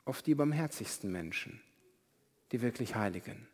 oft 0.05 0.25
die 0.27 0.37
barmherzigsten 0.37 1.11
Menschen, 1.11 1.61
die 2.53 2.63
wirklich 2.63 2.95
Heiligen. 2.95 3.49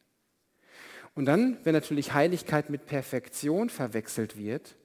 Und 1.14 1.24
dann, 1.24 1.56
wenn 1.64 1.72
natürlich 1.72 2.12
Heiligkeit 2.12 2.68
mit 2.68 2.84
Perfektion 2.84 3.70
verwechselt 3.70 4.36
wird, 4.36 4.76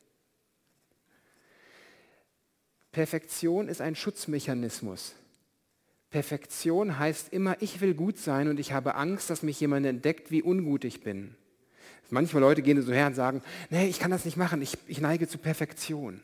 Perfektion 2.98 3.70
ist 3.70 3.80
ein 3.80 3.94
Schutzmechanismus. 3.94 5.14
Perfektion 6.10 6.98
heißt 6.98 7.32
immer, 7.32 7.62
ich 7.62 7.80
will 7.80 7.94
gut 7.94 8.18
sein 8.18 8.48
und 8.48 8.60
ich 8.60 8.72
habe 8.72 8.96
Angst, 8.96 9.30
dass 9.30 9.44
mich 9.44 9.60
jemand 9.60 9.86
entdeckt, 9.86 10.32
wie 10.32 10.42
ungut 10.42 10.84
ich 10.84 11.02
bin. 11.02 11.36
Manchmal 12.10 12.42
Leute 12.42 12.64
gehen 12.64 12.82
so 12.82 12.92
her 12.92 13.06
und 13.06 13.14
sagen, 13.14 13.44
nee, 13.70 13.86
ich 13.86 14.00
kann 14.00 14.10
das 14.10 14.26
nicht 14.26 14.36
machen, 14.36 14.64
ich, 14.64 14.80
ich 14.88 15.00
neige 15.00 15.28
zu 15.28 15.38
Perfektion. 15.38 16.22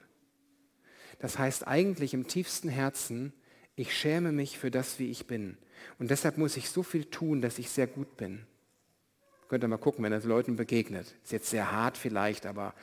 Das 1.19 1.37
heißt 1.37 1.67
eigentlich 1.67 2.15
im 2.15 2.25
tiefsten 2.27 2.69
Herzen, 2.69 3.33
ich 3.75 3.95
schäme 3.95 4.31
mich 4.31 4.57
für 4.57 4.71
das, 4.71 4.97
wie 4.97 5.11
ich 5.11 5.27
bin. 5.27 5.59
Und 5.99 6.09
deshalb 6.09 6.39
muss 6.39 6.57
ich 6.57 6.71
so 6.71 6.81
viel 6.81 7.05
tun, 7.05 7.43
dass 7.43 7.59
ich 7.59 7.69
sehr 7.69 7.85
gut 7.85 8.17
bin. 8.17 8.47
Könnt 9.47 9.63
ihr 9.63 9.67
mal 9.67 9.77
gucken, 9.77 10.03
wenn 10.03 10.11
das 10.11 10.23
Leuten 10.23 10.55
begegnet. 10.55 11.13
Ist 11.21 11.33
jetzt 11.33 11.51
sehr 11.51 11.71
hart 11.71 11.99
vielleicht, 11.99 12.47
aber 12.47 12.73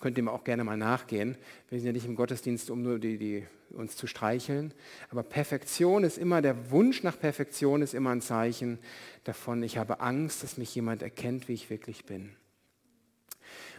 könnt 0.00 0.16
ihr 0.16 0.22
mir 0.22 0.32
auch 0.32 0.44
gerne 0.44 0.64
mal 0.64 0.76
nachgehen. 0.76 1.36
Wir 1.68 1.78
sind 1.78 1.86
ja 1.86 1.92
nicht 1.92 2.06
im 2.06 2.14
Gottesdienst, 2.14 2.70
um 2.70 2.82
nur 2.82 2.98
die, 2.98 3.18
die, 3.18 3.46
uns 3.70 3.96
zu 3.96 4.06
streicheln. 4.06 4.72
Aber 5.10 5.22
Perfektion 5.22 6.04
ist 6.04 6.18
immer, 6.18 6.40
der 6.40 6.70
Wunsch 6.70 7.02
nach 7.02 7.18
Perfektion 7.18 7.82
ist 7.82 7.94
immer 7.94 8.10
ein 8.10 8.20
Zeichen 8.20 8.78
davon, 9.24 9.62
ich 9.62 9.76
habe 9.76 10.00
Angst, 10.00 10.42
dass 10.42 10.56
mich 10.56 10.74
jemand 10.74 11.02
erkennt, 11.02 11.48
wie 11.48 11.54
ich 11.54 11.70
wirklich 11.70 12.04
bin. 12.04 12.30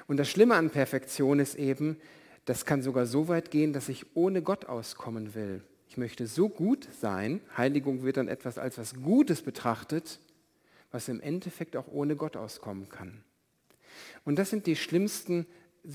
Und 0.08 0.18
das 0.18 0.30
Schlimme 0.30 0.56
an 0.56 0.72
Perfektion 0.72 1.40
ist 1.40 1.56
eben, 1.56 1.98
das 2.46 2.66
kann 2.66 2.82
sogar 2.82 3.06
so 3.06 3.28
weit 3.28 3.52
gehen, 3.52 3.74
dass 3.74 3.90
ich 3.90 4.16
ohne 4.16 4.42
Gott 4.42 4.66
auskommen 4.66 5.36
will. 5.36 5.62
Ich 5.88 5.98
möchte 5.98 6.28
so 6.28 6.50
gut 6.50 6.88
sein, 7.00 7.42
Heiligung 7.56 8.04
wird 8.04 8.18
dann 8.18 8.28
etwas 8.28 8.58
als 8.58 8.78
was 8.78 8.96
Gutes 8.96 9.42
betrachtet, 9.42 10.20
was 10.92 11.08
im 11.08 11.22
Endeffekt 11.22 11.78
auch 11.78 11.88
ohne 11.88 12.16
Gott 12.16 12.36
auskommen 12.36 12.90
kann. 12.90 13.24
Und 14.26 14.38
das 14.38 14.50
sind 14.50 14.66
die 14.66 14.76
schlimmsten, 14.76 15.46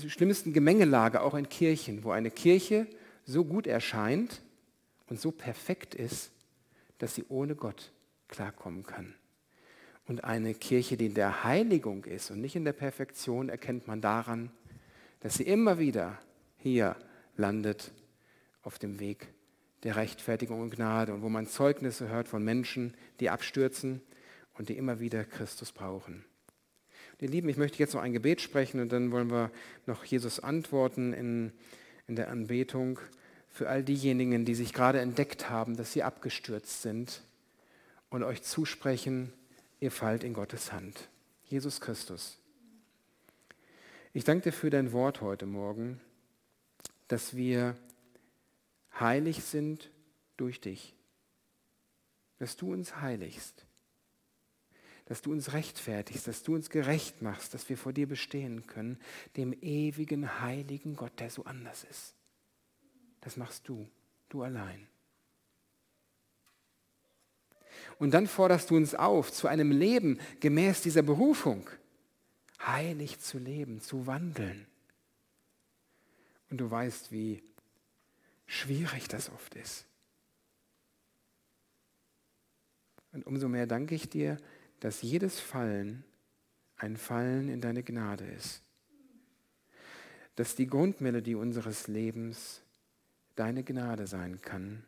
schlimmsten 0.07 0.53
Gemengelage 0.53 1.21
auch 1.21 1.33
in 1.35 1.49
Kirchen, 1.49 2.03
wo 2.03 2.11
eine 2.11 2.31
Kirche 2.31 2.87
so 3.25 3.45
gut 3.45 3.67
erscheint 3.67 4.41
und 5.07 5.19
so 5.19 5.31
perfekt 5.31 5.95
ist, 5.95 6.31
dass 6.97 7.15
sie 7.15 7.25
ohne 7.29 7.55
Gott 7.55 7.91
klarkommen 8.27 8.83
kann. 8.83 9.15
Und 10.07 10.23
eine 10.23 10.53
Kirche, 10.53 10.97
die 10.97 11.07
in 11.07 11.13
der 11.13 11.43
Heiligung 11.43 12.05
ist 12.05 12.29
und 12.29 12.41
nicht 12.41 12.55
in 12.55 12.65
der 12.65 12.73
Perfektion, 12.73 13.49
erkennt 13.49 13.87
man 13.87 14.01
daran, 14.01 14.51
dass 15.21 15.35
sie 15.35 15.43
immer 15.43 15.79
wieder 15.79 16.19
hier 16.57 16.95
landet 17.37 17.91
auf 18.61 18.77
dem 18.77 18.99
Weg 18.99 19.27
der 19.83 19.95
Rechtfertigung 19.95 20.61
und 20.61 20.75
Gnade 20.75 21.13
und 21.13 21.21
wo 21.21 21.29
man 21.29 21.47
Zeugnisse 21.47 22.07
hört 22.09 22.27
von 22.27 22.43
Menschen, 22.43 22.95
die 23.19 23.29
abstürzen 23.29 24.01
und 24.53 24.69
die 24.69 24.77
immer 24.77 24.99
wieder 24.99 25.23
Christus 25.23 25.71
brauchen. 25.71 26.25
Ihr 27.19 27.29
Lieben, 27.29 27.49
ich 27.49 27.57
möchte 27.57 27.79
jetzt 27.79 27.93
noch 27.93 28.01
ein 28.01 28.13
Gebet 28.13 28.41
sprechen 28.41 28.79
und 28.79 28.91
dann 28.91 29.11
wollen 29.11 29.29
wir 29.29 29.51
noch 29.85 30.03
Jesus 30.03 30.39
antworten 30.39 31.13
in, 31.13 31.51
in 32.07 32.15
der 32.15 32.29
Anbetung 32.29 32.99
für 33.49 33.69
all 33.69 33.83
diejenigen, 33.83 34.45
die 34.45 34.55
sich 34.55 34.73
gerade 34.73 34.99
entdeckt 34.99 35.49
haben, 35.49 35.77
dass 35.77 35.93
sie 35.93 36.03
abgestürzt 36.03 36.81
sind 36.81 37.21
und 38.09 38.23
euch 38.23 38.43
zusprechen, 38.43 39.31
ihr 39.79 39.91
fallt 39.91 40.23
in 40.23 40.33
Gottes 40.33 40.73
Hand. 40.73 41.09
Jesus 41.45 41.79
Christus. 41.79 42.37
Ich 44.13 44.23
danke 44.23 44.49
dir 44.49 44.53
für 44.53 44.69
dein 44.69 44.91
Wort 44.91 45.21
heute 45.21 45.45
Morgen 45.45 46.01
dass 47.07 47.35
wir 47.35 47.75
heilig 48.99 49.43
sind 49.43 49.89
durch 50.37 50.61
dich. 50.61 50.93
Dass 52.39 52.57
du 52.57 52.73
uns 52.73 52.99
heiligst. 53.01 53.64
Dass 55.05 55.21
du 55.21 55.31
uns 55.31 55.53
rechtfertigst, 55.53 56.27
dass 56.27 56.43
du 56.43 56.55
uns 56.55 56.69
gerecht 56.69 57.21
machst, 57.21 57.53
dass 57.53 57.69
wir 57.69 57.77
vor 57.77 57.93
dir 57.93 58.07
bestehen 58.07 58.65
können, 58.65 58.99
dem 59.37 59.53
ewigen, 59.53 60.41
heiligen 60.41 60.95
Gott, 60.95 61.19
der 61.19 61.29
so 61.29 61.45
anders 61.45 61.83
ist. 61.83 62.15
Das 63.21 63.37
machst 63.37 63.67
du, 63.67 63.87
du 64.29 64.41
allein. 64.41 64.87
Und 67.99 68.11
dann 68.13 68.27
forderst 68.27 68.71
du 68.71 68.75
uns 68.75 68.95
auf 68.95 69.31
zu 69.31 69.47
einem 69.47 69.71
Leben 69.71 70.19
gemäß 70.39 70.81
dieser 70.81 71.01
Berufung, 71.01 71.69
heilig 72.65 73.19
zu 73.19 73.37
leben, 73.37 73.81
zu 73.81 74.07
wandeln. 74.07 74.65
Und 76.49 76.57
du 76.57 76.69
weißt, 76.69 77.11
wie 77.11 77.43
schwierig 78.45 79.07
das 79.07 79.29
oft 79.29 79.55
ist. 79.55 79.85
Und 83.11 83.25
umso 83.25 83.47
mehr 83.47 83.65
danke 83.65 83.95
ich 83.95 84.09
dir, 84.09 84.37
dass 84.79 85.01
jedes 85.01 85.39
Fallen 85.39 86.03
ein 86.77 86.97
Fallen 86.97 87.49
in 87.49 87.61
deine 87.61 87.83
Gnade 87.83 88.25
ist. 88.25 88.61
Dass 90.35 90.55
die 90.55 90.67
Grundmelodie 90.67 91.35
unseres 91.35 91.87
Lebens 91.87 92.61
deine 93.35 93.63
Gnade 93.63 94.07
sein 94.07 94.41
kann 94.41 94.83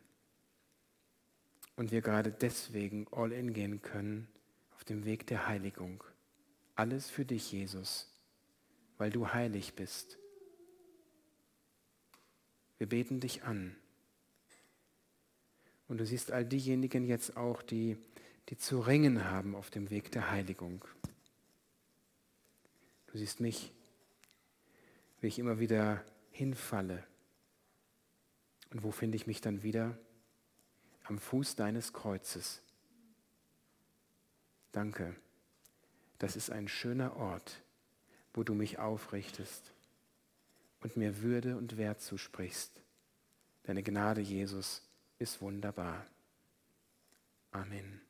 und 1.76 1.92
wir 1.92 2.02
gerade 2.02 2.30
deswegen 2.30 3.06
all 3.10 3.32
in 3.32 3.52
gehen 3.52 3.80
können 3.82 4.28
auf 4.74 4.84
dem 4.84 5.04
Weg 5.04 5.26
der 5.26 5.46
Heiligung. 5.46 6.02
Alles 6.74 7.08
für 7.08 7.24
dich, 7.24 7.52
Jesus, 7.52 8.12
weil 8.98 9.10
du 9.10 9.32
heilig 9.32 9.74
bist. 9.74 10.18
Wir 12.78 12.88
beten 12.88 13.20
dich 13.20 13.42
an. 13.44 13.76
Und 15.88 15.98
du 15.98 16.06
siehst 16.06 16.32
all 16.32 16.44
diejenigen 16.44 17.06
jetzt 17.06 17.36
auch, 17.36 17.62
die, 17.62 17.96
die 18.48 18.56
zu 18.56 18.80
ringen 18.80 19.24
haben 19.24 19.54
auf 19.54 19.70
dem 19.70 19.90
Weg 19.90 20.10
der 20.12 20.30
Heiligung. 20.30 20.84
Du 23.06 23.18
siehst 23.18 23.40
mich, 23.40 23.72
wie 25.20 25.26
ich 25.26 25.38
immer 25.38 25.58
wieder 25.58 26.04
hinfalle. 26.30 27.04
Und 28.70 28.82
wo 28.82 28.90
finde 28.90 29.16
ich 29.16 29.26
mich 29.26 29.40
dann 29.40 29.62
wieder? 29.62 29.98
Am 31.04 31.18
Fuß 31.18 31.56
deines 31.56 31.92
Kreuzes. 31.92 32.62
Danke. 34.72 35.14
Das 36.18 36.36
ist 36.36 36.50
ein 36.50 36.68
schöner 36.68 37.16
Ort, 37.16 37.62
wo 38.34 38.42
du 38.42 38.54
mich 38.54 38.78
aufrichtest 38.78 39.72
und 40.80 40.96
mir 40.96 41.22
Würde 41.22 41.56
und 41.56 41.76
Wert 41.76 42.00
zusprichst. 42.00 42.82
Deine 43.64 43.82
Gnade, 43.82 44.20
Jesus, 44.20 44.82
ist 45.18 45.40
wunderbar. 45.40 46.06
Amen. 47.52 48.07